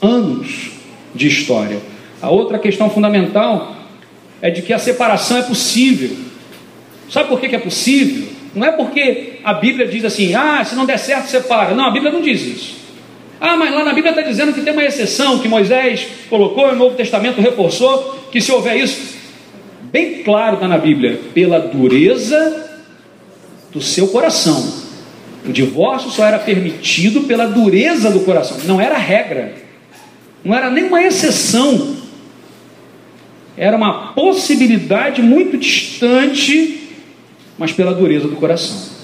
anos 0.02 0.72
de 1.14 1.28
história. 1.28 1.78
A 2.20 2.30
outra 2.30 2.58
questão 2.58 2.90
fundamental 2.90 3.76
é 4.42 4.50
de 4.50 4.60
que 4.60 4.72
a 4.72 4.78
separação 4.78 5.38
é 5.38 5.42
possível. 5.42 6.16
Sabe 7.08 7.28
por 7.28 7.38
que, 7.38 7.48
que 7.48 7.54
é 7.54 7.60
possível? 7.60 8.26
Não 8.56 8.66
é 8.66 8.72
porque 8.72 9.38
a 9.44 9.54
Bíblia 9.54 9.86
diz 9.86 10.04
assim, 10.04 10.34
ah, 10.34 10.64
se 10.64 10.74
não 10.74 10.84
der 10.84 10.98
certo, 10.98 11.28
separa. 11.28 11.76
Não, 11.76 11.84
a 11.84 11.90
Bíblia 11.92 12.10
não 12.10 12.20
diz 12.20 12.42
isso. 12.42 12.76
Ah, 13.40 13.56
mas 13.56 13.72
lá 13.72 13.84
na 13.84 13.92
Bíblia 13.92 14.10
está 14.10 14.22
dizendo 14.22 14.52
que 14.52 14.62
tem 14.62 14.72
uma 14.72 14.84
exceção 14.84 15.38
que 15.38 15.46
Moisés 15.46 16.08
colocou, 16.28 16.70
o 16.70 16.74
Novo 16.74 16.96
Testamento 16.96 17.40
reforçou, 17.40 18.18
que 18.32 18.40
se 18.40 18.50
houver 18.50 18.76
isso, 18.76 19.13
bem 19.94 20.24
claro 20.24 20.54
está 20.54 20.66
na 20.66 20.76
Bíblia, 20.76 21.20
pela 21.32 21.60
dureza 21.60 22.80
do 23.72 23.80
seu 23.80 24.08
coração. 24.08 24.82
O 25.46 25.52
divórcio 25.52 26.10
só 26.10 26.26
era 26.26 26.40
permitido 26.40 27.20
pela 27.28 27.46
dureza 27.46 28.10
do 28.10 28.20
coração, 28.20 28.56
não 28.64 28.80
era 28.80 28.98
regra, 28.98 29.54
não 30.44 30.52
era 30.52 30.68
nenhuma 30.68 31.00
exceção, 31.00 31.94
era 33.56 33.76
uma 33.76 34.12
possibilidade 34.14 35.22
muito 35.22 35.56
distante, 35.56 36.88
mas 37.56 37.70
pela 37.70 37.94
dureza 37.94 38.26
do 38.26 38.34
coração. 38.34 38.96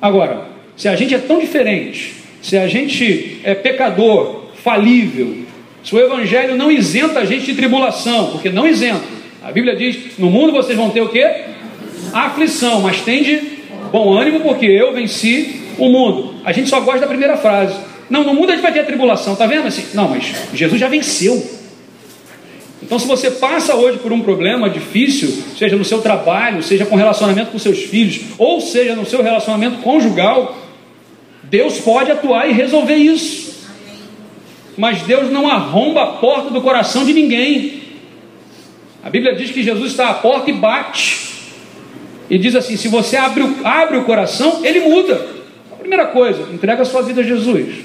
Agora, 0.00 0.46
se 0.76 0.86
a 0.86 0.94
gente 0.94 1.12
é 1.12 1.18
tão 1.18 1.40
diferente, 1.40 2.14
se 2.40 2.56
a 2.56 2.68
gente 2.68 3.40
é 3.42 3.52
pecador, 3.52 4.44
falível, 4.62 5.38
se 5.82 5.92
o 5.92 5.98
Evangelho 5.98 6.56
não 6.56 6.70
isenta 6.70 7.18
a 7.18 7.24
gente 7.24 7.46
de 7.46 7.54
tribulação, 7.54 8.30
porque 8.30 8.48
não 8.48 8.64
isenta. 8.64 9.15
A 9.46 9.52
Bíblia 9.52 9.76
diz: 9.76 10.18
no 10.18 10.28
mundo 10.28 10.52
vocês 10.52 10.76
vão 10.76 10.90
ter 10.90 11.00
o 11.00 11.08
que? 11.08 11.24
Aflição, 12.12 12.80
mas 12.80 13.00
tem 13.02 13.22
de 13.22 13.40
bom 13.92 14.12
ânimo, 14.12 14.40
porque 14.40 14.66
eu 14.66 14.92
venci 14.92 15.60
o 15.78 15.88
mundo. 15.88 16.34
A 16.44 16.50
gente 16.50 16.68
só 16.68 16.80
gosta 16.80 17.02
da 17.02 17.06
primeira 17.06 17.36
frase. 17.36 17.78
Não, 18.10 18.24
no 18.24 18.34
mundo 18.34 18.50
a 18.50 18.54
gente 18.54 18.62
vai 18.62 18.72
ter 18.72 18.80
a 18.80 18.84
tribulação, 18.84 19.36
tá 19.36 19.46
vendo 19.46 19.68
assim? 19.68 19.86
Não, 19.94 20.08
mas 20.08 20.34
Jesus 20.52 20.80
já 20.80 20.88
venceu. 20.88 21.48
Então, 22.82 22.98
se 22.98 23.06
você 23.06 23.30
passa 23.30 23.76
hoje 23.76 23.98
por 23.98 24.12
um 24.12 24.20
problema 24.20 24.68
difícil, 24.68 25.44
seja 25.56 25.76
no 25.76 25.84
seu 25.84 26.00
trabalho, 26.02 26.60
seja 26.60 26.84
com 26.84 26.96
relacionamento 26.96 27.52
com 27.52 27.58
seus 27.58 27.84
filhos, 27.84 28.22
ou 28.38 28.60
seja 28.60 28.96
no 28.96 29.06
seu 29.06 29.22
relacionamento 29.22 29.78
conjugal, 29.78 30.56
Deus 31.44 31.78
pode 31.78 32.10
atuar 32.10 32.50
e 32.50 32.52
resolver 32.52 32.96
isso. 32.96 33.64
Mas 34.76 35.02
Deus 35.02 35.30
não 35.30 35.48
arromba 35.48 36.02
a 36.02 36.06
porta 36.14 36.50
do 36.50 36.60
coração 36.60 37.04
de 37.04 37.12
ninguém. 37.12 37.85
A 39.06 39.08
Bíblia 39.08 39.36
diz 39.36 39.52
que 39.52 39.62
Jesus 39.62 39.92
está 39.92 40.10
à 40.10 40.14
porta 40.14 40.50
e 40.50 40.52
bate. 40.52 41.28
E 42.28 42.36
diz 42.36 42.56
assim: 42.56 42.76
se 42.76 42.88
você 42.88 43.16
abre 43.16 43.44
o, 43.44 43.56
abre 43.62 43.98
o 43.98 44.04
coração, 44.04 44.62
ele 44.64 44.80
muda. 44.80 45.24
A 45.70 45.76
primeira 45.76 46.06
coisa, 46.06 46.52
entrega 46.52 46.82
a 46.82 46.84
sua 46.84 47.02
vida 47.02 47.20
a 47.20 47.24
Jesus. 47.24 47.84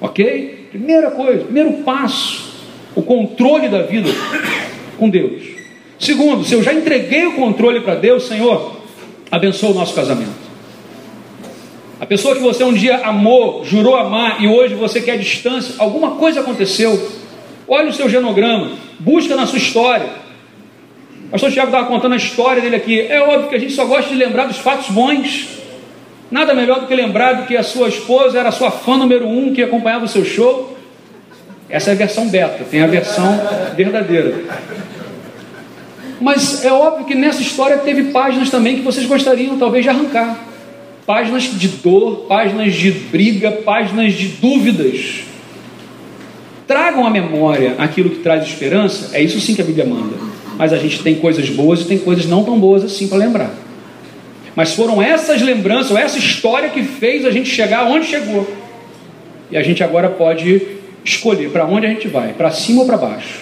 Ok? 0.00 0.68
Primeira 0.70 1.10
coisa, 1.10 1.44
primeiro 1.44 1.82
passo, 1.82 2.54
o 2.94 3.02
controle 3.02 3.68
da 3.68 3.82
vida 3.82 4.08
com 4.96 5.10
Deus. 5.10 5.42
Segundo, 5.98 6.42
se 6.42 6.54
eu 6.54 6.62
já 6.62 6.72
entreguei 6.72 7.26
o 7.26 7.34
controle 7.34 7.80
para 7.80 7.96
Deus, 7.96 8.28
Senhor, 8.28 8.80
abençoa 9.30 9.72
o 9.72 9.74
nosso 9.74 9.94
casamento. 9.94 10.48
A 12.00 12.06
pessoa 12.06 12.34
que 12.34 12.40
você 12.40 12.64
um 12.64 12.72
dia 12.72 12.96
amou, 13.04 13.62
jurou 13.62 13.94
amar 13.94 14.42
e 14.42 14.48
hoje 14.48 14.74
você 14.74 15.02
quer 15.02 15.18
distância, 15.18 15.74
alguma 15.76 16.12
coisa 16.12 16.40
aconteceu. 16.40 16.98
Olha 17.68 17.90
o 17.90 17.92
seu 17.92 18.08
genograma, 18.08 18.72
busca 18.98 19.36
na 19.36 19.46
sua 19.46 19.58
história. 19.58 20.08
O 21.26 21.30
pastor 21.30 21.52
Tiago 21.52 21.68
estava 21.68 21.86
contando 21.86 22.14
a 22.14 22.16
história 22.16 22.62
dele 22.62 22.76
aqui. 22.76 23.00
É 23.00 23.20
óbvio 23.20 23.50
que 23.50 23.54
a 23.54 23.58
gente 23.58 23.74
só 23.74 23.84
gosta 23.84 24.08
de 24.08 24.16
lembrar 24.16 24.46
dos 24.46 24.56
fatos 24.56 24.88
bons. 24.88 25.48
Nada 26.30 26.54
melhor 26.54 26.80
do 26.80 26.86
que 26.86 26.94
lembrar 26.94 27.34
do 27.34 27.46
que 27.46 27.56
a 27.56 27.62
sua 27.62 27.88
esposa 27.88 28.38
era 28.38 28.48
a 28.48 28.52
sua 28.52 28.70
fã 28.70 28.96
número 28.96 29.28
um 29.28 29.52
que 29.52 29.62
acompanhava 29.62 30.06
o 30.06 30.08
seu 30.08 30.24
show. 30.24 30.76
Essa 31.68 31.90
é 31.90 31.92
a 31.92 31.96
versão 31.96 32.28
beta, 32.28 32.64
tem 32.64 32.82
a 32.82 32.86
versão 32.86 33.38
verdadeira. 33.76 34.34
Mas 36.18 36.64
é 36.64 36.72
óbvio 36.72 37.04
que 37.04 37.14
nessa 37.14 37.42
história 37.42 37.76
teve 37.78 38.04
páginas 38.04 38.48
também 38.48 38.76
que 38.76 38.82
vocês 38.82 39.04
gostariam 39.06 39.58
talvez 39.58 39.84
de 39.84 39.90
arrancar 39.90 40.48
páginas 41.08 41.44
de 41.44 41.68
dor, 41.68 42.26
páginas 42.28 42.74
de 42.74 42.90
briga, 42.90 43.50
páginas 43.50 44.12
de 44.12 44.28
dúvidas. 44.28 45.27
Tragam 46.68 47.04
à 47.04 47.10
memória 47.10 47.74
aquilo 47.78 48.10
que 48.10 48.18
traz 48.18 48.46
esperança, 48.46 49.10
é 49.16 49.20
isso 49.20 49.40
sim 49.40 49.54
que 49.54 49.60
a 49.60 49.64
Bíblia 49.64 49.84
manda. 49.84 50.14
Mas 50.56 50.72
a 50.72 50.76
gente 50.76 51.02
tem 51.02 51.16
coisas 51.16 51.50
boas 51.50 51.80
e 51.80 51.84
tem 51.86 51.98
coisas 51.98 52.26
não 52.26 52.44
tão 52.44 52.60
boas 52.60 52.84
assim 52.84 53.08
para 53.08 53.18
lembrar. 53.18 53.50
Mas 54.54 54.74
foram 54.74 55.02
essas 55.02 55.42
lembranças, 55.42 55.90
ou 55.90 55.98
essa 55.98 56.18
história 56.18 56.68
que 56.68 56.82
fez 56.84 57.24
a 57.24 57.30
gente 57.32 57.48
chegar 57.48 57.84
onde 57.84 58.06
chegou. 58.06 58.48
E 59.50 59.56
a 59.56 59.62
gente 59.62 59.82
agora 59.82 60.08
pode 60.08 60.62
escolher 61.04 61.50
para 61.50 61.64
onde 61.64 61.86
a 61.86 61.88
gente 61.88 62.06
vai, 62.06 62.34
para 62.34 62.50
cima 62.50 62.82
ou 62.82 62.86
para 62.86 62.96
baixo. 62.96 63.40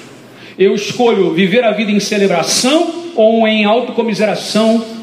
Eu 0.58 0.74
escolho 0.74 1.34
viver 1.34 1.64
a 1.64 1.72
vida 1.72 1.90
em 1.90 2.00
celebração 2.00 3.10
ou 3.14 3.46
em 3.46 3.64
autocomiseração 3.64 4.96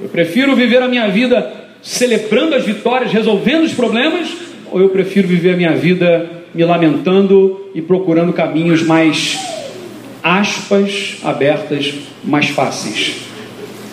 eu 0.00 0.08
prefiro 0.08 0.54
viver 0.56 0.82
a 0.82 0.88
minha 0.88 1.08
vida 1.08 1.50
celebrando 1.80 2.54
as 2.54 2.64
vitórias, 2.64 3.12
resolvendo 3.12 3.62
os 3.62 3.72
problemas, 3.72 4.28
ou 4.70 4.80
eu 4.80 4.88
prefiro 4.88 5.28
viver 5.28 5.54
a 5.54 5.56
minha 5.56 5.72
vida 5.72 6.28
me 6.54 6.64
lamentando 6.64 7.70
e 7.74 7.82
procurando 7.82 8.32
caminhos 8.32 8.82
mais 8.82 9.38
aspas 10.22 11.16
abertas 11.22 11.94
mais 12.22 12.48
fáceis. 12.48 13.16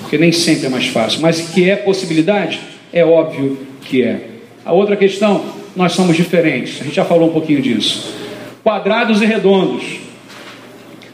Porque 0.01 0.17
nem 0.17 0.31
sempre 0.31 0.67
é 0.67 0.69
mais 0.69 0.87
fácil, 0.87 1.21
mas 1.21 1.41
que 1.49 1.69
é 1.69 1.75
possibilidade, 1.75 2.59
é 2.93 3.03
óbvio 3.03 3.57
que 3.81 4.03
é. 4.03 4.27
A 4.63 4.71
outra 4.71 4.95
questão, 4.95 5.43
nós 5.75 5.93
somos 5.93 6.15
diferentes. 6.15 6.79
A 6.81 6.83
gente 6.83 6.95
já 6.95 7.05
falou 7.05 7.29
um 7.29 7.33
pouquinho 7.33 7.61
disso. 7.61 8.13
Quadrados 8.63 9.21
e 9.21 9.25
redondos. 9.25 9.83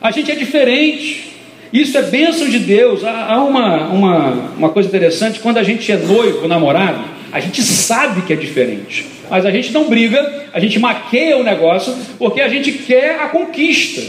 A 0.01 0.11
gente 0.11 0.31
é 0.31 0.35
diferente. 0.35 1.33
Isso 1.71 1.97
é 1.97 2.01
bênção 2.03 2.49
de 2.49 2.59
Deus. 2.59 3.03
Há 3.03 3.41
uma, 3.43 3.87
uma, 3.87 4.29
uma 4.57 4.69
coisa 4.69 4.89
interessante: 4.89 5.39
quando 5.39 5.57
a 5.57 5.63
gente 5.63 5.91
é 5.91 5.97
noivo, 5.97 6.47
namorado, 6.47 7.16
a 7.37 7.39
gente 7.39 7.61
sabe 7.61 8.23
que 8.23 8.33
é 8.33 8.35
diferente. 8.35 9.05
Mas 9.29 9.45
a 9.45 9.51
gente 9.51 9.71
não 9.71 9.87
briga, 9.87 10.45
a 10.51 10.59
gente 10.59 10.79
maqueia 10.79 11.37
o 11.37 11.43
negócio, 11.43 11.95
porque 12.17 12.41
a 12.41 12.47
gente 12.47 12.71
quer 12.71 13.19
a 13.19 13.27
conquista. 13.27 14.01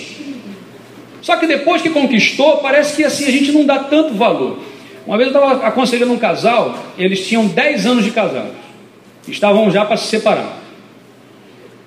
Só 1.20 1.36
que 1.36 1.46
depois 1.46 1.82
que 1.82 1.90
conquistou, 1.90 2.58
parece 2.58 2.96
que 2.96 3.04
assim 3.04 3.26
a 3.26 3.30
gente 3.30 3.52
não 3.52 3.66
dá 3.66 3.80
tanto 3.80 4.14
valor. 4.14 4.60
Uma 5.06 5.18
vez 5.18 5.30
eu 5.30 5.36
estava 5.36 5.66
aconselhando 5.66 6.12
um 6.12 6.18
casal, 6.18 6.78
eles 6.96 7.26
tinham 7.26 7.46
10 7.46 7.86
anos 7.86 8.04
de 8.04 8.12
casado, 8.12 8.54
estavam 9.26 9.70
já 9.70 9.84
para 9.84 9.96
se 9.96 10.06
separar. 10.06 10.58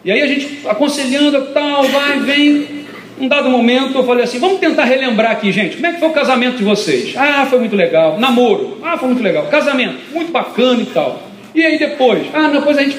E 0.06 0.12
aí 0.12 0.22
a 0.22 0.28
gente 0.28 0.60
aconselhando, 0.68 1.42
tal, 1.54 1.84
vai, 1.86 2.20
vem. 2.20 2.82
Um 3.20 3.28
dado 3.28 3.50
momento 3.50 3.96
eu 3.96 4.04
falei 4.04 4.24
assim: 4.24 4.40
vamos 4.40 4.60
tentar 4.60 4.86
relembrar 4.86 5.32
aqui, 5.32 5.52
gente. 5.52 5.76
Como 5.76 5.88
é 5.88 5.94
que 5.94 6.00
foi 6.00 6.10
o 6.10 6.14
casamento 6.14 6.58
de 6.58 6.64
vocês? 6.64 7.16
Ah, 7.16 7.46
foi 7.48 7.60
muito 7.60 7.76
legal. 7.76 8.20
Namoro? 8.20 8.80
Ah, 8.84 8.98
foi 8.98 9.10
muito 9.10 9.22
legal. 9.24 9.46
Casamento? 9.46 9.98
Muito 10.12 10.32
bacana 10.32 10.82
e 10.82 10.86
tal. 10.88 11.31
E 11.54 11.66
aí 11.66 11.78
depois? 11.78 12.28
Ah, 12.34 12.50
depois 12.50 12.78
a 12.78 12.84
gente. 12.84 12.98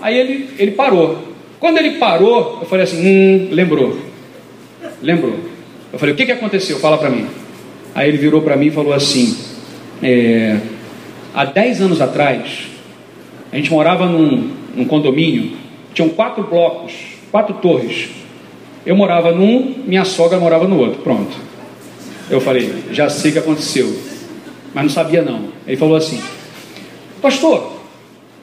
Aí 0.00 0.18
ele, 0.18 0.50
ele 0.58 0.70
parou. 0.72 1.18
Quando 1.60 1.78
ele 1.78 1.98
parou, 1.98 2.58
eu 2.60 2.66
falei 2.66 2.84
assim: 2.84 3.06
hum, 3.06 3.48
lembrou. 3.50 3.98
Lembrou. 5.00 5.36
Eu 5.92 5.98
falei: 5.98 6.14
o 6.14 6.16
que, 6.16 6.26
que 6.26 6.32
aconteceu? 6.32 6.78
Fala 6.78 6.98
para 6.98 7.10
mim. 7.10 7.26
Aí 7.94 8.08
ele 8.08 8.18
virou 8.18 8.42
para 8.42 8.56
mim 8.56 8.66
e 8.66 8.70
falou 8.70 8.92
assim: 8.92 9.36
é, 10.02 10.58
há 11.34 11.44
10 11.44 11.82
anos 11.82 12.00
atrás, 12.00 12.66
a 13.52 13.56
gente 13.56 13.70
morava 13.70 14.06
num, 14.06 14.50
num 14.74 14.84
condomínio, 14.84 15.56
tinham 15.94 16.08
quatro 16.08 16.42
blocos, 16.44 16.92
quatro 17.30 17.54
torres. 17.54 18.08
Eu 18.84 18.96
morava 18.96 19.30
num, 19.30 19.74
minha 19.86 20.04
sogra 20.04 20.38
morava 20.38 20.66
no 20.66 20.78
outro. 20.78 21.02
Pronto. 21.02 21.36
Eu 22.28 22.40
falei, 22.40 22.84
já 22.90 23.08
sei 23.08 23.30
o 23.30 23.34
que 23.34 23.38
aconteceu. 23.38 23.94
Mas 24.74 24.84
não 24.84 24.90
sabia 24.90 25.22
não. 25.22 25.48
Ele 25.66 25.76
falou 25.76 25.96
assim, 25.96 26.20
pastor, 27.20 27.81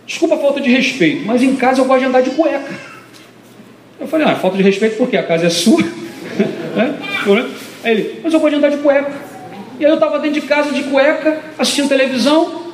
desculpa 0.10 0.34
a 0.34 0.38
falta 0.40 0.60
de 0.60 0.72
respeito, 0.72 1.24
mas 1.24 1.44
em 1.44 1.56
casa 1.56 1.82
eu 1.82 1.86
gosto 1.86 2.00
de 2.00 2.06
andar 2.08 2.22
de 2.22 2.32
cueca. 2.32 2.74
Eu 4.00 4.08
falei, 4.08 4.26
ah, 4.26 4.36
falta 4.36 4.58
de 4.58 4.64
respeito 4.64 4.98
porque 4.98 5.16
a 5.16 5.24
casa 5.24 5.46
é 5.46 5.50
sua. 5.50 5.82
Né? 6.70 6.96
Aí 7.84 7.92
ele, 7.92 8.20
mas 8.24 8.32
eu 8.32 8.40
gosto 8.40 8.52
de 8.52 8.58
andar 8.58 8.70
de 8.70 8.78
cueca. 8.78 9.12
E 9.80 9.86
aí 9.86 9.92
eu 9.92 9.96
estava 9.96 10.20
dentro 10.20 10.40
de 10.40 10.48
casa 10.48 10.72
de 10.72 10.84
cueca, 10.84 11.40
assistindo 11.58 11.90
televisão. 11.90 12.74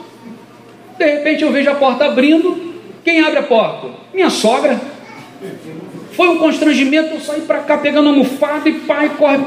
De 0.98 1.06
repente 1.06 1.44
eu 1.44 1.52
vejo 1.52 1.70
a 1.72 1.76
porta 1.76 2.06
abrindo. 2.06 2.76
Quem 3.04 3.22
abre 3.22 3.40
a 3.40 3.44
porta? 3.44 3.88
Minha 4.14 4.30
sogra. 4.30 4.80
Foi 6.12 6.28
um 6.28 6.38
constrangimento, 6.38 7.16
eu 7.16 7.20
saí 7.22 7.42
para 7.42 7.60
cá 7.60 7.78
pegando 7.78 8.10
almofada 8.10 8.68
e 8.68 8.74
pai, 8.74 9.12
corre. 9.18 9.44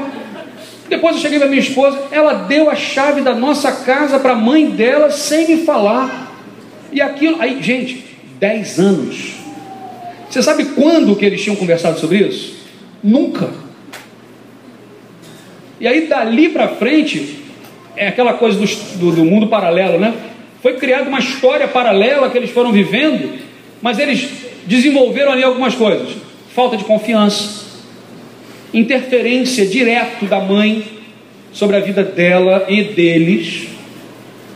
Depois 0.89 1.15
eu 1.15 1.21
cheguei 1.21 1.37
para 1.39 1.47
minha 1.47 1.61
esposa, 1.61 1.99
ela 2.11 2.33
deu 2.33 2.69
a 2.69 2.75
chave 2.75 3.21
da 3.21 3.35
nossa 3.35 3.71
casa 3.71 4.19
para 4.19 4.33
a 4.33 4.35
mãe 4.35 4.69
dela 4.69 5.11
sem 5.11 5.47
me 5.47 5.63
falar. 5.63 6.28
E 6.91 7.01
aquilo, 7.01 7.41
aí, 7.41 7.61
gente, 7.61 8.03
10 8.39 8.79
anos. 8.79 9.33
Você 10.29 10.41
sabe 10.41 10.65
quando 10.65 11.15
que 11.15 11.25
eles 11.25 11.41
tinham 11.41 11.55
conversado 11.55 11.99
sobre 11.99 12.17
isso? 12.19 12.55
Nunca. 13.03 13.49
E 15.79 15.87
aí 15.87 16.07
dali 16.07 16.49
para 16.49 16.67
frente, 16.67 17.37
é 17.95 18.07
aquela 18.07 18.33
coisa 18.33 18.57
do, 18.57 18.65
do, 18.97 19.11
do 19.11 19.25
mundo 19.25 19.47
paralelo, 19.47 19.99
né? 19.99 20.13
Foi 20.61 20.75
criada 20.75 21.07
uma 21.07 21.19
história 21.19 21.67
paralela 21.67 22.29
que 22.29 22.37
eles 22.37 22.51
foram 22.51 22.71
vivendo, 22.71 23.39
mas 23.81 23.97
eles 23.97 24.29
desenvolveram 24.65 25.31
ali 25.31 25.43
algumas 25.43 25.73
coisas 25.73 26.29
falta 26.59 26.75
de 26.75 26.83
confiança, 26.83 27.65
interferência 28.73 29.65
direto 29.65 30.25
da 30.25 30.41
mãe 30.41 30.83
sobre 31.53 31.77
a 31.77 31.79
vida 31.79 32.03
dela 32.03 32.65
e 32.67 32.83
deles, 32.83 33.67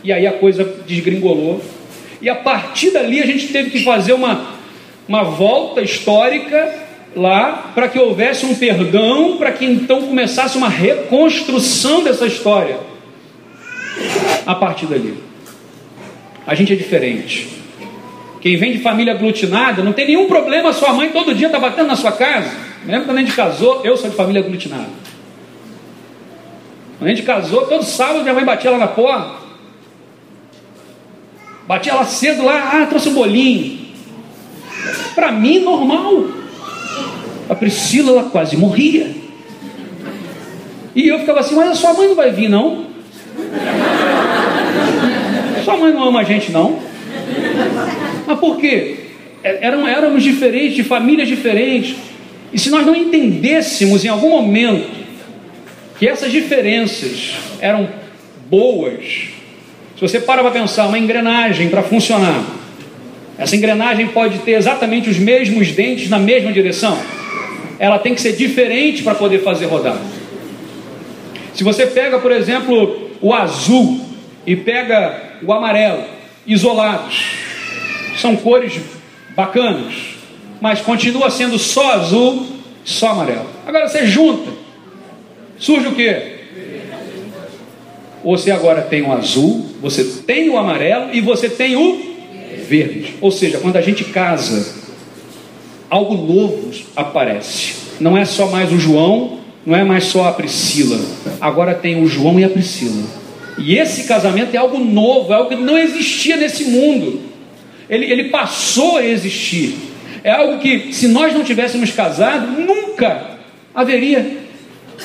e 0.02 0.12
aí 0.12 0.26
a 0.26 0.32
coisa 0.32 0.64
desgringolou. 0.86 1.62
E 2.24 2.30
a 2.30 2.34
partir 2.34 2.90
dali 2.90 3.20
a 3.20 3.26
gente 3.26 3.48
teve 3.48 3.68
que 3.68 3.84
fazer 3.84 4.14
uma, 4.14 4.46
uma 5.06 5.24
volta 5.24 5.82
histórica 5.82 6.74
lá 7.14 7.70
para 7.74 7.86
que 7.86 7.98
houvesse 7.98 8.46
um 8.46 8.54
perdão, 8.54 9.36
para 9.36 9.52
que 9.52 9.66
então 9.66 10.00
começasse 10.06 10.56
uma 10.56 10.70
reconstrução 10.70 12.02
dessa 12.02 12.26
história. 12.26 12.78
A 14.46 14.54
partir 14.54 14.86
dali. 14.86 15.18
A 16.46 16.54
gente 16.54 16.72
é 16.72 16.76
diferente. 16.76 17.46
Quem 18.40 18.56
vem 18.56 18.72
de 18.72 18.78
família 18.78 19.12
aglutinada, 19.12 19.82
não 19.82 19.92
tem 19.92 20.06
nenhum 20.06 20.26
problema, 20.26 20.72
sua 20.72 20.94
mãe 20.94 21.10
todo 21.10 21.34
dia 21.34 21.48
está 21.48 21.58
batendo 21.58 21.88
na 21.88 21.96
sua 21.96 22.12
casa. 22.12 22.50
Mesmo 22.86 23.04
quando 23.04 23.18
a 23.18 23.20
gente 23.20 23.36
casou, 23.36 23.82
eu 23.84 23.98
sou 23.98 24.08
de 24.08 24.16
família 24.16 24.40
aglutinada. 24.40 24.88
Quando 26.98 27.10
a 27.10 27.14
gente 27.14 27.22
casou, 27.22 27.66
todo 27.66 27.84
sábado 27.84 28.22
minha 28.22 28.32
mãe 28.32 28.46
batia 28.46 28.70
lá 28.70 28.78
na 28.78 28.88
porta. 28.88 29.43
Batia 31.66 31.94
lá 31.94 32.04
cedo 32.04 32.44
lá, 32.44 32.82
ah, 32.82 32.86
trouxe 32.86 33.08
um 33.08 33.14
bolinho. 33.14 33.78
Para 35.14 35.32
mim, 35.32 35.60
normal. 35.60 36.24
A 37.48 37.54
Priscila, 37.54 38.12
ela 38.12 38.30
quase 38.30 38.56
morria. 38.56 39.14
E 40.94 41.08
eu 41.08 41.18
ficava 41.18 41.40
assim, 41.40 41.54
mas 41.54 41.70
a 41.70 41.74
sua 41.74 41.94
mãe 41.94 42.08
não 42.08 42.14
vai 42.14 42.30
vir, 42.30 42.48
não? 42.48 42.86
Sua 45.64 45.76
mãe 45.76 45.92
não 45.92 46.04
ama 46.04 46.20
a 46.20 46.24
gente, 46.24 46.52
não? 46.52 46.78
Mas 48.26 48.38
por 48.38 48.58
quê? 48.58 48.96
É, 49.42 49.66
éramos 49.66 50.22
diferentes, 50.22 50.76
de 50.76 50.84
famílias 50.84 51.28
diferentes. 51.28 51.96
E 52.52 52.58
se 52.58 52.70
nós 52.70 52.86
não 52.86 52.94
entendêssemos 52.94 54.04
em 54.04 54.08
algum 54.08 54.30
momento 54.30 54.88
que 55.98 56.06
essas 56.06 56.30
diferenças 56.30 57.34
eram 57.60 57.88
boas, 58.48 59.33
se 59.94 60.00
você 60.00 60.20
para 60.20 60.42
para 60.42 60.50
pensar, 60.50 60.86
uma 60.86 60.98
engrenagem 60.98 61.68
para 61.68 61.82
funcionar, 61.82 62.42
essa 63.38 63.56
engrenagem 63.56 64.08
pode 64.08 64.38
ter 64.38 64.52
exatamente 64.52 65.08
os 65.08 65.18
mesmos 65.18 65.72
dentes 65.72 66.08
na 66.08 66.18
mesma 66.18 66.52
direção, 66.52 66.98
ela 67.78 67.98
tem 67.98 68.14
que 68.14 68.20
ser 68.20 68.32
diferente 68.34 69.02
para 69.02 69.14
poder 69.14 69.42
fazer 69.42 69.66
rodar. 69.66 69.98
Se 71.54 71.62
você 71.62 71.86
pega, 71.86 72.18
por 72.18 72.32
exemplo, 72.32 73.10
o 73.20 73.32
azul 73.32 74.00
e 74.46 74.56
pega 74.56 75.34
o 75.42 75.52
amarelo, 75.52 76.04
isolados, 76.46 77.24
são 78.16 78.36
cores 78.36 78.80
bacanas, 79.30 79.94
mas 80.60 80.80
continua 80.80 81.30
sendo 81.30 81.58
só 81.58 81.92
azul, 81.92 82.46
só 82.84 83.10
amarelo. 83.10 83.46
Agora 83.66 83.88
você 83.88 84.06
junta, 84.06 84.50
surge 85.58 85.88
o 85.88 85.94
que? 85.94 86.33
Você 88.24 88.50
agora 88.50 88.80
tem 88.80 89.02
o 89.02 89.12
azul, 89.12 89.66
você 89.82 90.02
tem 90.26 90.48
o 90.48 90.56
amarelo 90.56 91.14
e 91.14 91.20
você 91.20 91.48
tem 91.48 91.76
o 91.76 92.00
verde. 92.66 93.16
Ou 93.20 93.30
seja, 93.30 93.58
quando 93.58 93.76
a 93.76 93.82
gente 93.82 94.04
casa, 94.04 94.74
algo 95.90 96.14
novo 96.14 96.70
aparece. 96.96 97.74
Não 98.00 98.16
é 98.16 98.24
só 98.24 98.48
mais 98.48 98.72
o 98.72 98.78
João, 98.78 99.40
não 99.64 99.76
é 99.76 99.84
mais 99.84 100.04
só 100.04 100.26
a 100.26 100.32
Priscila. 100.32 100.98
Agora 101.40 101.74
tem 101.74 102.02
o 102.02 102.06
João 102.06 102.40
e 102.40 102.44
a 102.44 102.48
Priscila. 102.48 103.04
E 103.58 103.76
esse 103.76 104.04
casamento 104.04 104.54
é 104.54 104.56
algo 104.56 104.78
novo, 104.78 105.32
é 105.32 105.36
algo 105.36 105.50
que 105.50 105.56
não 105.56 105.78
existia 105.78 106.36
nesse 106.36 106.64
mundo. 106.64 107.20
Ele, 107.88 108.10
ele 108.10 108.30
passou 108.30 108.96
a 108.96 109.04
existir. 109.04 109.76
É 110.24 110.30
algo 110.30 110.58
que, 110.58 110.92
se 110.92 111.08
nós 111.08 111.34
não 111.34 111.44
tivéssemos 111.44 111.90
casado, 111.90 112.46
nunca 112.60 113.38
haveria. 113.74 114.43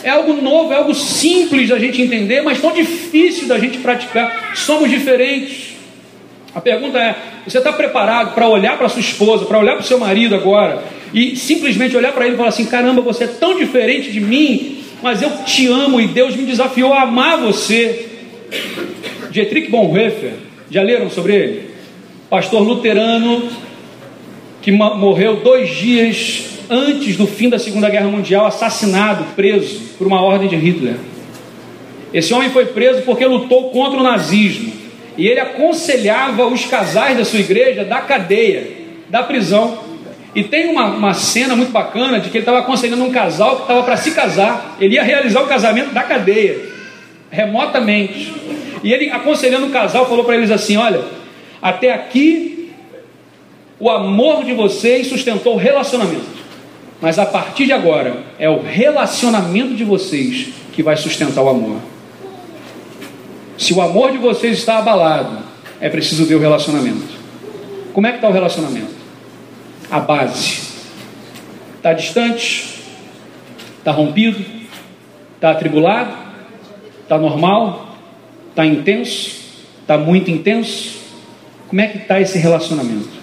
É 0.04 0.10
algo 0.10 0.34
novo, 0.34 0.72
é 0.72 0.78
algo 0.78 0.94
simples 0.94 1.70
da 1.70 1.78
gente 1.78 2.02
entender, 2.02 2.42
mas 2.42 2.62
tão 2.62 2.72
difícil 2.72 3.48
da 3.48 3.58
gente 3.58 3.80
praticar. 3.80 4.54
Somos 4.56 4.90
diferentes. 4.90 5.76
A 6.54 6.62
pergunta 6.62 6.98
é: 6.98 7.16
você 7.46 7.58
está 7.58 7.74
preparado 7.74 8.34
para 8.34 8.48
olhar 8.48 8.78
para 8.78 8.90
sua 8.90 9.02
esposa, 9.02 9.46
para 9.46 9.60
olhar 9.60 9.74
para 9.74 9.84
o 9.84 9.88
seu 9.88 10.00
marido 10.00 10.36
agora 10.36 10.84
e 11.14 11.36
simplesmente 11.36 11.98
olhar 11.98 12.12
para 12.12 12.26
ele 12.26 12.36
e 12.36 12.38
falar 12.38 12.50
assim: 12.50 12.66
caramba, 12.66 13.02
você 13.02 13.26
é 13.26 13.28
tão 13.28 13.58
diferente 13.58 14.12
de 14.12 14.20
mim, 14.20 14.84
mas 15.02 15.22
eu 15.22 15.30
te 15.44 15.68
amo 15.68 16.00
e 16.00 16.08
Deus 16.08 16.36
me 16.36 16.44
desafiou 16.44 16.94
a 16.94 17.02
amar 17.02 17.38
você. 17.38 18.08
Dietrich 19.32 19.70
Bonhoeffer, 19.70 20.34
já 20.72 20.82
leram 20.82 21.10
sobre 21.10 21.36
ele? 21.36 21.70
pastor 22.30 22.62
luterano 22.62 23.50
que 24.62 24.72
morreu 24.72 25.38
dois 25.38 25.76
dias 25.76 26.59
antes 26.70 27.18
do 27.18 27.26
fim 27.26 27.50
da 27.50 27.58
Segunda 27.58 27.90
Guerra 27.90 28.08
Mundial, 28.08 28.46
assassinado, 28.46 29.26
preso 29.36 29.82
por 29.98 30.06
uma 30.08 30.22
ordem 30.22 30.48
de 30.48 30.56
Hitler. 30.56 30.96
Esse 32.14 32.34
homem 32.34 32.50
foi 32.50 32.66
preso 32.66 33.02
porque 33.04 33.26
lutou 33.26 33.70
contra 33.72 34.00
o 34.00 34.04
nazismo 34.04 34.72
e 35.18 35.28
ele 35.28 35.40
aconselhava 35.40 36.46
os 36.46 36.66
casais 36.66 37.18
da 37.18 37.26
sua 37.26 37.40
igreja 37.40 37.84
da 37.84 38.02
cadeia, 38.02 38.68
da 39.10 39.22
prisão. 39.22 39.80
E 40.34 40.44
tem 40.44 40.70
uma, 40.70 40.86
uma 40.86 41.14
cena 41.14 41.56
muito 41.56 41.72
bacana 41.72 42.20
de 42.20 42.30
que 42.30 42.38
ele 42.38 42.44
estava 42.44 42.60
aconselhando 42.60 43.04
um 43.04 43.12
casal 43.12 43.58
que 43.58 43.62
estava 43.64 43.84
para 43.84 43.98
se 43.98 44.12
casar. 44.12 44.78
Ele 44.80 44.96
ia 44.96 45.04
realizar 45.04 45.42
o 45.42 45.48
casamento 45.48 45.92
da 45.92 46.04
cadeia, 46.04 46.58
remotamente. 47.30 48.34
E 48.84 48.94
ele, 48.94 49.10
aconselhando 49.10 49.66
o 49.66 49.72
casal, 49.72 50.08
falou 50.08 50.24
para 50.24 50.38
eles 50.38 50.52
assim: 50.52 50.78
Olha, 50.78 51.04
até 51.62 51.92
aqui 51.92 52.72
o 53.80 53.90
amor 53.90 54.46
de 54.46 54.54
vocês 54.54 55.08
sustentou 55.08 55.56
o 55.56 55.58
relacionamento. 55.58 56.39
Mas 57.02 57.18
a 57.18 57.26
partir 57.26 57.66
de 57.66 57.72
agora, 57.72 58.24
é 58.38 58.50
o 58.50 58.62
relacionamento 58.62 59.76
de 59.76 59.84
vocês 59.84 60.50
que 60.74 60.84
vai 60.84 60.98
sustentar 60.98 61.42
o 61.42 61.50
amor. 61.50 61.80
Se 63.58 63.74
o 63.74 63.82
amor 63.82 64.12
de 64.12 64.18
vocês 64.18 64.58
está 64.58 64.78
abalado, 64.78 65.40
é 65.80 65.90
preciso 65.90 66.26
ver 66.26 66.36
o 66.36 66.40
relacionamento. 66.40 67.08
Como 67.94 68.06
é 68.08 68.12
que 68.12 68.18
está 68.18 68.30
o 68.30 68.32
relacionamento? 68.32 68.94
A 69.90 70.00
base. 70.00 70.70
Está 71.78 71.94
distante? 71.94 72.82
Está 73.78 73.92
rompido? 73.92 74.44
Está 75.36 75.52
atribulado? 75.52 76.14
Está 77.04 77.18
normal? 77.18 77.96
Está 78.50 78.66
intenso? 78.66 79.40
Está 79.82 79.98
muito 79.98 80.30
intenso? 80.30 81.00
Como 81.68 81.82
é 81.82 81.88
que 81.88 81.98
está 82.00 82.20
esse 82.20 82.38
relacionamento? 82.38 83.19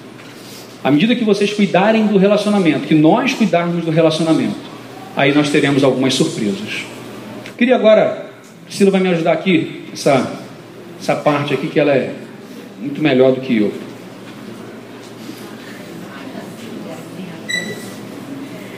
À 0.87 0.91
medida 0.93 1.17
que 1.17 1.25
vocês 1.25 1.53
cuidarem 1.53 2.07
do 2.07 2.17
relacionamento, 2.17 2.87
que 2.87 2.95
nós 2.95 3.35
cuidarmos 3.35 3.85
do 3.85 3.91
relacionamento, 3.91 4.55
aí 5.17 5.35
nós 5.35 5.51
teremos 5.51 5.83
algumas 5.83 6.15
surpresas. 6.15 6.85
Queria 7.59 7.75
agora, 7.75 8.31
Priscila 8.65 8.93
vai 8.93 9.01
me 9.01 9.09
ajudar 9.09 9.33
aqui, 9.33 9.83
essa, 9.93 10.31
essa 11.01 11.17
parte 11.17 11.53
aqui 11.53 11.67
que 11.67 11.81
ela 11.81 11.91
é 11.91 12.15
muito 12.79 13.03
melhor 13.03 13.33
do 13.33 13.41
que 13.41 13.59
eu. 13.59 13.75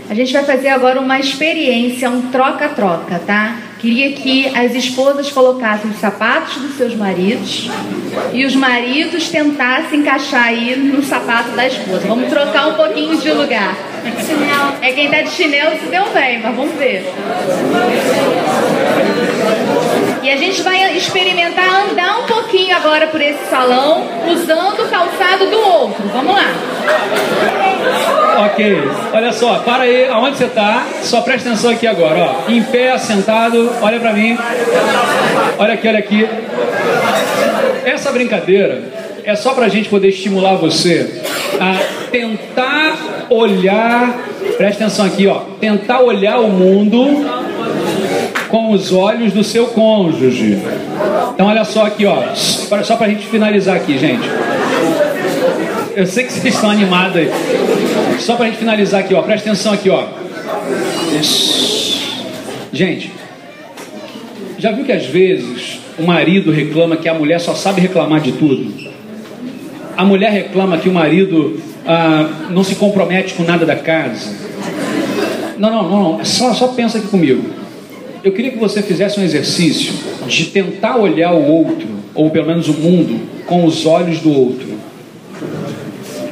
A 0.09 0.15
gente 0.15 0.33
vai 0.33 0.45
fazer 0.45 0.69
agora 0.69 0.99
uma 0.99 1.21
experiência, 1.21 2.09
um 2.09 2.31
troca-troca, 2.31 3.19
tá? 3.19 3.68
Queria 3.79 4.13
que 4.13 4.49
as 4.57 4.75
esposas 4.75 5.31
colocassem 5.31 5.91
os 5.91 5.99
sapatos 5.99 6.57
dos 6.57 6.77
seus 6.77 6.95
maridos 6.95 7.71
e 8.33 8.45
os 8.45 8.55
maridos 8.55 9.29
tentassem 9.29 10.01
encaixar 10.01 10.47
aí 10.47 10.77
no 10.77 11.03
sapato 11.03 11.51
da 11.51 11.67
esposa. 11.67 12.09
Vamos 12.09 12.29
trocar 12.29 12.69
um 12.69 12.75
pouquinho 12.75 13.17
de 13.17 13.31
lugar. 13.31 13.77
É 14.83 14.93
quem 14.93 15.09
tá 15.11 15.23
de 15.23 15.31
chinelo 15.31 15.79
se 15.79 15.87
deu 15.87 16.09
bem, 16.13 16.41
mas 16.43 16.57
vamos 16.57 16.75
ver. 16.75 17.05
E 20.29 20.31
a 20.31 20.37
gente 20.37 20.61
vai 20.61 20.95
experimentar 20.95 21.89
andar 21.89 22.19
um 22.19 22.27
pouquinho 22.27 22.77
agora 22.77 23.07
por 23.07 23.19
esse 23.19 23.49
salão, 23.49 24.05
usando 24.31 24.83
o 24.83 24.89
calçado 24.91 25.47
do 25.47 25.59
outro. 25.59 26.03
Vamos 26.13 26.35
lá. 26.35 26.53
Ok, 28.45 28.83
olha 29.15 29.33
só, 29.33 29.61
para 29.61 29.85
aí, 29.85 30.07
aonde 30.07 30.37
você 30.37 30.45
está? 30.45 30.87
Só 31.01 31.23
presta 31.23 31.49
atenção 31.49 31.71
aqui 31.71 31.87
agora, 31.87 32.21
ó. 32.47 32.51
Em 32.51 32.63
pé, 32.63 32.99
sentado, 32.99 33.73
olha 33.81 33.99
para 33.99 34.13
mim. 34.13 34.37
Olha 35.59 35.73
aqui, 35.73 35.89
olha 35.89 35.99
aqui. 35.99 36.29
Essa 37.87 38.13
brincadeira 38.13 38.83
é 39.25 39.35
só 39.35 39.55
para 39.55 39.65
a 39.65 39.69
gente 39.71 39.89
poder 39.89 40.09
estimular 40.09 40.57
você 40.57 41.23
a 41.59 42.11
tentar 42.11 43.27
olhar, 43.31 44.15
presta 44.59 44.85
atenção 44.85 45.07
aqui, 45.07 45.27
ó, 45.27 45.41
tentar 45.59 46.01
olhar 46.01 46.39
o 46.39 46.49
mundo 46.49 47.38
com 48.49 48.71
os 48.71 48.93
olhos 48.93 49.33
do 49.33 49.45
seu 49.45 49.67
cônjuge. 49.69 50.59
Então 51.35 51.47
olha 51.47 51.65
só 51.65 51.87
aqui, 51.87 52.07
ó, 52.07 52.35
só 52.35 52.97
para 52.97 53.07
a 53.07 53.11
gente 53.11 53.27
finalizar 53.27 53.77
aqui, 53.77 53.99
gente. 53.99 54.29
Eu 55.95 56.07
sei 56.07 56.25
que 56.25 56.33
vocês 56.33 56.55
estão 56.55 56.71
animados 56.71 57.17
aí. 57.17 57.31
Só 58.19 58.37
para 58.37 58.47
a 58.47 58.49
gente 58.49 58.59
finalizar 58.59 59.01
aqui, 59.01 59.15
ó, 59.15 59.23
presta 59.23 59.51
atenção 59.51 59.73
aqui, 59.73 59.91
ó. 59.91 60.05
Gente, 62.73 63.13
já 64.59 64.73
viu 64.73 64.85
que 64.85 64.93
às 64.93 65.07
vezes 65.07 65.81
o 65.99 66.03
marido 66.03 66.51
reclama 66.51 66.97
que 66.97 67.09
a 67.09 67.15
mulher 67.15 67.41
só 67.41 67.55
sabe 67.55 67.81
reclamar 67.81 68.21
de 68.21 68.33
tudo? 68.33 68.73
A 69.97 70.05
mulher 70.05 70.31
reclama 70.31 70.79
que 70.79 70.89
o 70.89 70.93
marido 70.93 71.61
ah, 71.87 72.29
não 72.51 72.63
se 72.63 72.77
compromete 72.77 73.35
com 73.35 73.43
nada 73.43 73.67
da 73.67 73.77
casa. 73.77 74.31
Não, 75.59 75.71
não, 75.71 75.89
não, 75.89 76.25
só, 76.25 76.55
só 76.55 76.69
pensa 76.69 76.99
aqui 76.99 77.09
comigo. 77.09 77.58
Eu 78.29 78.33
queria 78.33 78.51
que 78.51 78.59
você 78.59 78.83
fizesse 78.83 79.19
um 79.19 79.23
exercício 79.23 79.91
de 80.27 80.45
tentar 80.45 80.99
olhar 80.99 81.33
o 81.33 81.51
outro, 81.51 81.89
ou 82.15 82.29
pelo 82.29 82.47
menos 82.47 82.69
o 82.69 82.75
mundo, 82.75 83.19
com 83.47 83.65
os 83.65 83.87
olhos 83.87 84.21
do 84.21 84.31
outro. 84.31 84.67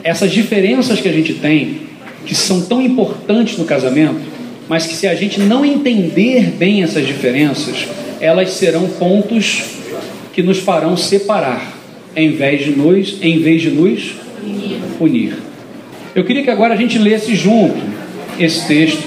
Essas 0.05 0.31
diferenças 0.31 1.01
que 1.01 1.09
a 1.09 1.13
gente 1.13 1.33
tem, 1.33 1.79
que 2.27 2.35
são 2.35 2.61
tão 2.61 2.83
importantes 2.83 3.57
no 3.57 3.65
casamento, 3.65 4.21
mas 4.69 4.87
que 4.87 4.95
se 4.95 5.07
a 5.07 5.15
gente 5.15 5.41
não 5.41 5.65
entender 5.65 6.51
bem 6.51 6.83
essas 6.83 7.07
diferenças, 7.07 7.89
elas 8.21 8.51
serão 8.51 8.89
pontos 8.89 9.63
que 10.35 10.43
nos 10.43 10.59
farão 10.59 10.99
separar, 10.99 11.79
em 12.15 12.33
vez 12.33 12.63
de 12.63 12.73
nos, 12.73 13.17
em 13.23 13.39
vez 13.39 13.63
de 13.63 13.71
nos 13.71 14.17
unir. 15.01 15.39
Eu 16.15 16.25
queria 16.25 16.43
que 16.43 16.51
agora 16.51 16.75
a 16.75 16.77
gente 16.77 16.99
lesse 16.99 17.35
junto 17.35 17.81
esse 18.39 18.67
texto. 18.69 19.03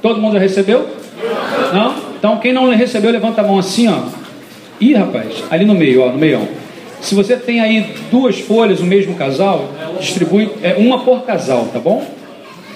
Todo 0.00 0.22
mundo 0.22 0.38
recebeu? 0.38 1.02
Não? 1.74 1.92
Então 2.16 2.38
quem 2.38 2.52
não 2.52 2.70
recebeu, 2.70 3.10
levanta 3.10 3.40
a 3.40 3.44
mão 3.44 3.58
assim, 3.58 3.88
ó. 3.88 4.02
Ih, 4.80 4.94
rapaz, 4.94 5.42
ali 5.50 5.64
no 5.64 5.74
meio, 5.74 6.02
ó, 6.02 6.12
no 6.12 6.16
meio. 6.16 6.48
Se 7.00 7.16
você 7.16 7.36
tem 7.36 7.60
aí 7.60 7.96
duas 8.12 8.38
folhas, 8.38 8.78
o 8.78 8.84
mesmo 8.84 9.16
casal, 9.16 9.72
distribui 9.98 10.48
é, 10.62 10.74
uma 10.74 11.00
por 11.00 11.22
casal, 11.22 11.68
tá 11.72 11.80
bom? 11.80 12.06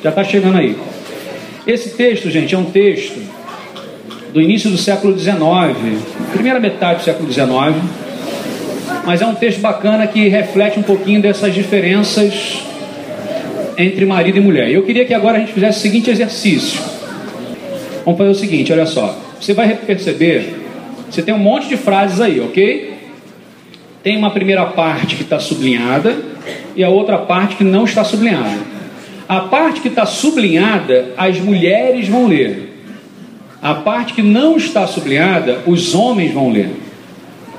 Já 0.03 0.11
está 0.11 0.25
chegando 0.25 0.59
aí. 0.59 0.77
Esse 1.65 1.91
texto, 1.91 2.29
gente, 2.29 2.57
é 2.57 2.59
um 2.59 2.65
texto 2.65 3.21
do 4.33 4.43
início 4.43 4.69
do 4.69 4.77
século 4.77 5.17
XIX, 5.17 5.39
primeira 6.33 6.59
metade 6.59 6.99
do 6.99 7.05
século 7.05 7.33
XIX, 7.33 7.49
mas 9.07 9.23
é 9.23 9.27
um 9.27 9.35
texto 9.37 9.61
bacana 9.61 10.09
que 10.09 10.27
reflete 10.27 10.81
um 10.81 10.83
pouquinho 10.83 11.23
dessas 11.23 11.55
diferenças 11.55 12.65
entre 13.77 14.05
marido 14.05 14.39
e 14.39 14.41
mulher. 14.41 14.69
Eu 14.73 14.83
queria 14.83 15.05
que 15.05 15.15
agora 15.15 15.37
a 15.37 15.41
gente 15.41 15.53
fizesse 15.53 15.79
o 15.79 15.83
seguinte 15.83 16.11
exercício. 16.11 16.98
Vamos 18.09 18.17
fazer 18.17 18.31
o 18.31 18.35
seguinte, 18.35 18.73
olha 18.73 18.87
só. 18.87 19.15
Você 19.39 19.53
vai 19.53 19.77
perceber, 19.77 20.55
você 21.11 21.21
tem 21.21 21.35
um 21.35 21.39
monte 21.39 21.69
de 21.69 21.77
frases 21.77 22.23
aí, 22.23 22.41
ok? 22.41 22.95
Tem 24.03 24.17
uma 24.17 24.31
primeira 24.31 24.65
parte 24.65 25.15
que 25.15 25.25
está 25.25 25.39
sublinhada 25.39 26.17
e 26.75 26.83
a 26.83 26.89
outra 26.89 27.19
parte 27.19 27.57
que 27.57 27.65
não 27.65 27.85
está 27.85 28.03
sublinhada. 28.05 28.61
A 29.29 29.41
parte 29.41 29.83
que 29.83 29.89
está 29.89 30.07
sublinhada, 30.07 31.13
as 31.19 31.39
mulheres 31.39 32.09
vão 32.09 32.29
ler. 32.29 32.83
A 33.61 33.75
parte 33.75 34.15
que 34.15 34.23
não 34.23 34.57
está 34.57 34.87
sublinhada, 34.87 35.59
os 35.67 35.95
homens 35.95 36.33
vão 36.33 36.51
ler. 36.51 36.71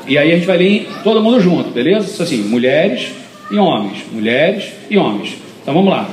E 0.08 0.18
aí 0.18 0.32
a 0.32 0.36
gente 0.36 0.48
vai 0.48 0.58
ler 0.58 0.90
todo 1.04 1.22
mundo 1.22 1.40
junto, 1.40 1.70
beleza? 1.70 2.24
Assim, 2.24 2.38
mulheres 2.38 3.12
e 3.52 3.58
homens, 3.60 4.00
mulheres 4.12 4.72
e 4.90 4.98
homens. 4.98 5.38
Então 5.62 5.76
vamos 5.76 5.92
lá. 5.92 6.10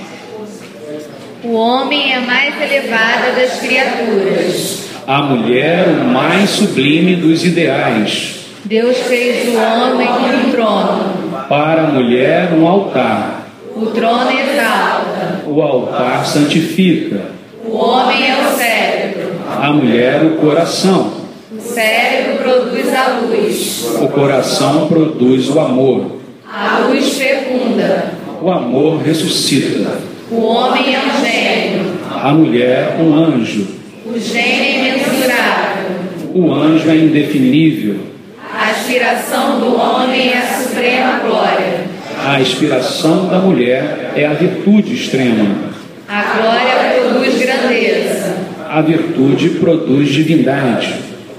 O 1.47 1.53
homem 1.53 2.13
é 2.13 2.17
a 2.17 2.21
mais 2.23 2.61
elevada 2.61 3.31
das 3.41 3.61
criaturas. 3.61 4.81
A 5.07 5.23
mulher, 5.23 5.87
o 5.87 6.05
mais 6.07 6.51
sublime 6.51 7.15
dos 7.15 7.45
ideais. 7.45 8.47
Deus 8.65 8.97
fez 9.03 9.55
o 9.55 9.57
homem 9.57 10.09
um 10.09 10.51
trono. 10.51 11.47
Para 11.49 11.83
a 11.83 11.87
mulher, 11.87 12.53
um 12.53 12.67
altar. 12.67 13.47
O 13.77 13.87
trono 13.87 14.29
exalta. 14.29 15.43
O 15.47 15.63
altar 15.63 16.27
santifica. 16.27 17.27
O 17.65 17.77
homem 17.77 18.29
é 18.29 18.39
o 18.39 18.57
cérebro. 18.57 19.35
A 19.49 19.73
mulher, 19.73 20.25
o 20.25 20.39
coração. 20.39 21.13
O 21.57 21.61
cérebro 21.61 22.39
produz 22.43 22.93
a 22.93 23.21
luz. 23.21 23.87
O 24.01 24.09
coração 24.09 24.89
produz 24.89 25.49
o 25.49 25.61
amor. 25.61 26.17
A 26.53 26.89
luz 26.89 27.17
fecunda. 27.17 28.15
O 28.43 28.51
amor 28.51 29.01
ressuscita. 29.01 30.17
O 30.29 30.45
homem 30.45 30.93
é 30.93 30.99
um 30.99 31.25
gênio. 31.25 31.36
A 32.27 32.33
mulher, 32.33 32.97
um 32.99 33.15
anjo. 33.15 33.69
O 34.05 34.19
gênio 34.19 34.65
é 34.65 34.79
imensurável. 34.79 35.91
O 36.35 36.53
anjo 36.53 36.91
é 36.91 36.97
indefinível. 36.97 38.01
A 38.53 38.71
aspiração 38.71 39.61
do 39.61 39.77
homem 39.77 40.33
é 40.33 40.39
a 40.39 40.61
suprema 40.61 41.21
glória. 41.21 41.85
A 42.25 42.41
inspiração 42.41 43.29
da 43.29 43.39
mulher 43.39 44.11
é 44.17 44.27
a 44.27 44.33
virtude 44.33 44.93
extrema. 44.93 45.71
A 46.09 46.23
glória 46.37 47.01
produz 47.01 47.39
grandeza. 47.39 48.37
A 48.69 48.81
virtude 48.81 49.51
produz 49.51 50.09
divindade. 50.09 50.95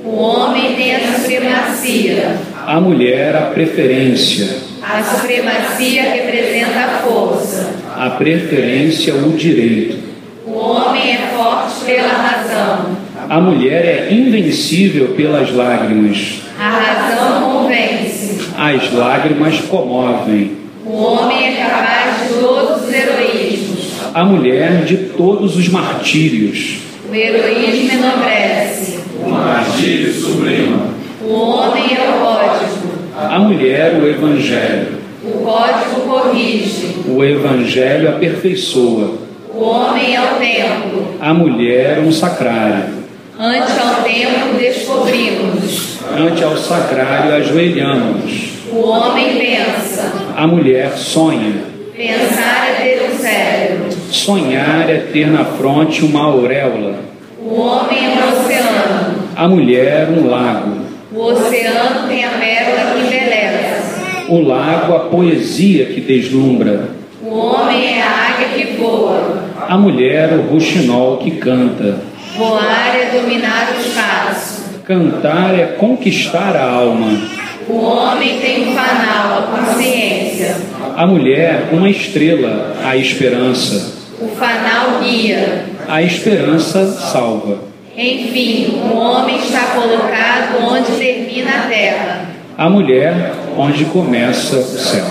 O 0.06 0.16
homem 0.16 0.74
tem 0.76 0.96
a 0.96 1.00
supremacia. 1.00 2.38
A 2.66 2.80
mulher, 2.80 3.36
a 3.36 3.42
preferência. 3.48 4.48
A 4.82 5.04
supremacia 5.04 6.04
representa 6.04 6.80
a 6.80 6.88
força. 7.00 7.74
A 7.94 8.12
preferência, 8.12 9.14
o 9.16 9.34
direito. 9.34 10.08
O 10.48 10.60
homem 10.60 11.12
é 11.12 11.18
forte 11.36 11.77
pela 11.88 12.14
razão. 12.14 12.98
A 13.30 13.40
mulher 13.40 13.86
é 13.86 14.14
invencível 14.14 15.10
pelas 15.16 15.54
lágrimas. 15.54 16.42
A 16.60 16.70
razão 16.70 17.42
convence. 17.64 18.42
As 18.58 18.94
lágrimas 18.94 19.60
comovem. 19.62 20.52
O 20.86 20.92
homem 21.04 21.48
é 21.48 21.66
capaz 21.66 22.28
de 22.28 22.34
todos 22.40 22.84
os 22.88 22.94
heroísmos. 22.94 23.92
a 24.14 24.24
mulher 24.26 24.84
de 24.84 24.98
todos 24.98 25.56
os 25.56 25.70
martírios. 25.70 26.78
O 27.10 27.16
heroísmo 27.16 27.92
enobrece. 27.94 29.00
O 29.24 29.30
martírio 29.30 30.14
sublima. 30.14 30.88
O 31.22 31.34
homem 31.34 31.86
é 31.96 32.10
o 32.10 32.20
código. 32.20 32.88
A 33.16 33.40
mulher, 33.40 33.96
o 34.02 34.08
evangelho. 34.08 34.98
O 35.24 35.32
código 35.44 36.02
corrige. 36.02 36.96
O 37.08 37.24
evangelho 37.24 38.10
aperfeiçoa. 38.10 39.27
O 39.58 39.64
homem 39.64 40.16
é 40.16 40.22
o 40.22 40.36
templo. 40.36 41.16
A 41.20 41.34
mulher, 41.34 41.98
um 41.98 42.12
sacrário. 42.12 42.94
Ante 43.40 43.72
ao 43.80 44.04
templo 44.04 44.54
descobrimos. 44.60 45.98
Ante 46.16 46.44
ao 46.44 46.56
sacrário 46.56 47.34
ajoelhamos. 47.34 48.50
O 48.72 48.88
homem 48.88 49.36
pensa. 49.40 50.14
A 50.36 50.46
mulher 50.46 50.92
sonha. 50.96 51.56
Pensar 51.92 52.68
é 52.70 52.84
ter 52.84 53.10
um 53.10 53.18
cérebro. 53.18 53.90
Sonhar 54.12 54.88
é 54.92 54.98
ter 55.12 55.26
na 55.26 55.44
fronte 55.44 56.06
uma 56.06 56.26
auréola. 56.26 57.00
O 57.42 57.60
homem 57.60 57.98
é 58.06 58.10
um 58.10 58.40
oceano. 58.40 59.24
A 59.36 59.48
mulher, 59.48 60.08
um 60.10 60.30
lago. 60.30 60.82
O 61.12 61.20
oceano 61.20 62.08
tem 62.08 62.24
a 62.24 62.30
pérola 62.30 62.94
que 62.94 63.08
embeleza. 63.08 64.28
O 64.30 64.40
lago, 64.40 64.94
a 64.94 65.00
poesia 65.00 65.88
que 65.88 66.00
deslumbra. 66.00 66.90
O 67.24 67.36
homem 67.36 67.98
é 67.98 68.02
a 68.04 68.36
águia 68.36 68.48
que 68.50 68.78
voa. 68.78 69.27
A 69.68 69.78
mulher, 69.78 70.32
o 70.32 70.44
ruxinol 70.44 71.18
que 71.18 71.32
canta. 71.32 72.00
Voar 72.38 72.96
é 72.96 73.20
dominar 73.20 73.74
o 73.76 73.82
espaço. 73.82 74.64
Cantar 74.86 75.60
é 75.60 75.66
conquistar 75.78 76.56
a 76.56 76.72
alma. 76.72 77.20
O 77.68 77.76
homem 77.76 78.40
tem 78.40 78.70
um 78.70 78.74
fanal, 78.74 79.40
a 79.40 79.42
consciência. 79.42 80.56
A 80.96 81.06
mulher, 81.06 81.68
uma 81.74 81.90
estrela, 81.90 82.78
a 82.82 82.96
esperança. 82.96 83.94
O 84.22 84.30
fanal 84.30 85.02
guia. 85.04 85.66
A 85.86 86.02
esperança 86.02 86.86
salva. 86.86 87.60
Enfim, 87.94 88.80
o 88.90 88.96
homem 88.96 89.36
está 89.36 89.64
colocado 89.76 90.64
onde 90.64 90.94
termina 90.94 91.50
a 91.50 91.68
terra. 91.68 92.30
A 92.58 92.70
mulher, 92.70 93.34
onde 93.58 93.84
começa 93.84 94.56
o 94.56 94.64
céu. 94.64 95.06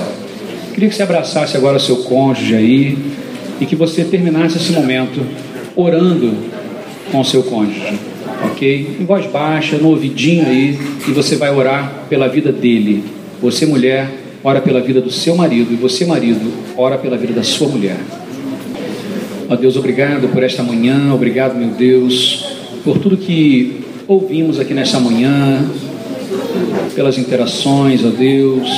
Queria 0.72 0.88
que 0.88 0.94
você 0.94 1.02
abraçasse 1.02 1.58
agora 1.58 1.78
seu 1.78 2.04
cônjuge 2.04 2.54
aí 2.54 2.98
e 3.60 3.66
que 3.66 3.76
você 3.76 4.04
terminasse 4.04 4.56
esse 4.56 4.72
momento 4.72 5.20
orando 5.74 6.34
com 7.10 7.22
seu 7.22 7.42
cônjuge, 7.42 7.98
ok? 8.44 8.96
Em 9.00 9.04
voz 9.04 9.26
baixa, 9.26 9.76
no 9.76 9.88
ouvidinho 9.88 10.46
aí, 10.46 10.78
e 11.06 11.10
você 11.12 11.36
vai 11.36 11.54
orar 11.54 12.04
pela 12.08 12.28
vida 12.28 12.50
dele. 12.50 13.04
Você, 13.40 13.66
mulher, 13.66 14.08
ora 14.42 14.60
pela 14.60 14.80
vida 14.80 15.00
do 15.00 15.10
seu 15.10 15.36
marido, 15.36 15.72
e 15.72 15.76
você, 15.76 16.04
marido, 16.04 16.52
ora 16.76 16.98
pela 16.98 17.16
vida 17.16 17.32
da 17.32 17.42
sua 17.42 17.68
mulher. 17.68 17.96
Ó 19.48 19.54
Deus, 19.54 19.76
obrigado 19.76 20.28
por 20.32 20.42
esta 20.42 20.62
manhã, 20.62 21.12
obrigado, 21.14 21.56
meu 21.56 21.68
Deus, 21.68 22.44
por 22.82 22.98
tudo 22.98 23.16
que 23.16 23.80
ouvimos 24.08 24.58
aqui 24.58 24.74
nesta 24.74 24.98
manhã, 24.98 25.64
pelas 26.94 27.18
interações, 27.18 28.04
ó 28.04 28.08
Deus, 28.08 28.68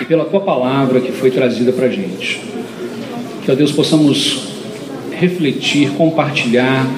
e 0.00 0.04
pela 0.04 0.24
tua 0.24 0.40
palavra 0.40 1.00
que 1.00 1.12
foi 1.12 1.30
trazida 1.30 1.72
para 1.72 1.86
a 1.86 1.90
gente. 1.90 2.40
Ó 3.50 3.54
Deus, 3.54 3.72
possamos 3.72 4.42
refletir, 5.10 5.90
compartilhar 5.96 6.88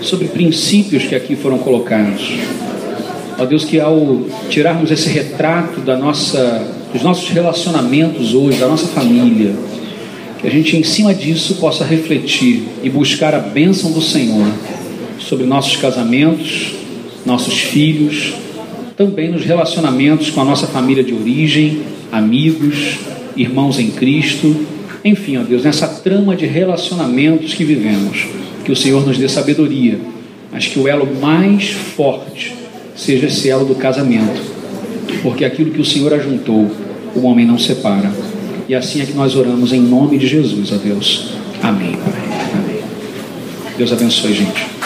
sobre 0.00 0.28
princípios 0.28 1.02
que 1.02 1.16
aqui 1.16 1.34
foram 1.34 1.58
colocados. 1.58 2.30
Ó 3.36 3.44
Deus, 3.44 3.64
que 3.64 3.80
ao 3.80 4.22
tirarmos 4.48 4.92
esse 4.92 5.08
retrato 5.08 5.80
da 5.80 5.96
nossa, 5.96 6.64
dos 6.92 7.02
nossos 7.02 7.28
relacionamentos 7.30 8.34
hoje, 8.34 8.58
da 8.58 8.68
nossa 8.68 8.86
família, 8.86 9.52
que 10.40 10.46
a 10.46 10.50
gente 10.50 10.76
em 10.76 10.84
cima 10.84 11.12
disso 11.12 11.56
possa 11.56 11.84
refletir 11.84 12.68
e 12.84 12.88
buscar 12.88 13.34
a 13.34 13.40
bênção 13.40 13.90
do 13.90 14.00
Senhor 14.00 14.46
sobre 15.18 15.44
nossos 15.44 15.74
casamentos, 15.74 16.72
nossos 17.24 17.58
filhos, 17.58 18.32
também 18.96 19.28
nos 19.28 19.44
relacionamentos 19.44 20.30
com 20.30 20.40
a 20.40 20.44
nossa 20.44 20.68
família 20.68 21.02
de 21.02 21.12
origem, 21.12 21.80
amigos, 22.12 22.96
irmãos 23.36 23.80
em 23.80 23.90
Cristo, 23.90 24.75
enfim, 25.04 25.36
ó 25.38 25.42
Deus, 25.42 25.62
nessa 25.62 25.86
trama 25.86 26.36
de 26.36 26.46
relacionamentos 26.46 27.54
que 27.54 27.64
vivemos, 27.64 28.26
que 28.64 28.72
o 28.72 28.76
Senhor 28.76 29.06
nos 29.06 29.18
dê 29.18 29.28
sabedoria, 29.28 29.98
mas 30.52 30.66
que 30.66 30.78
o 30.78 30.88
elo 30.88 31.08
mais 31.20 31.70
forte 31.70 32.54
seja 32.94 33.26
esse 33.26 33.48
elo 33.48 33.64
do 33.64 33.74
casamento, 33.74 34.40
porque 35.22 35.44
aquilo 35.44 35.70
que 35.70 35.80
o 35.80 35.84
Senhor 35.84 36.12
ajuntou, 36.14 36.70
o 37.14 37.22
homem 37.22 37.46
não 37.46 37.58
separa. 37.58 38.10
E 38.68 38.74
assim 38.74 39.00
é 39.00 39.06
que 39.06 39.12
nós 39.12 39.36
oramos 39.36 39.72
em 39.72 39.80
nome 39.80 40.18
de 40.18 40.26
Jesus, 40.26 40.72
ó 40.72 40.76
Deus. 40.76 41.30
Amém. 41.62 41.94
Amém. 41.94 42.80
Deus 43.76 43.92
abençoe, 43.92 44.32
gente. 44.32 44.66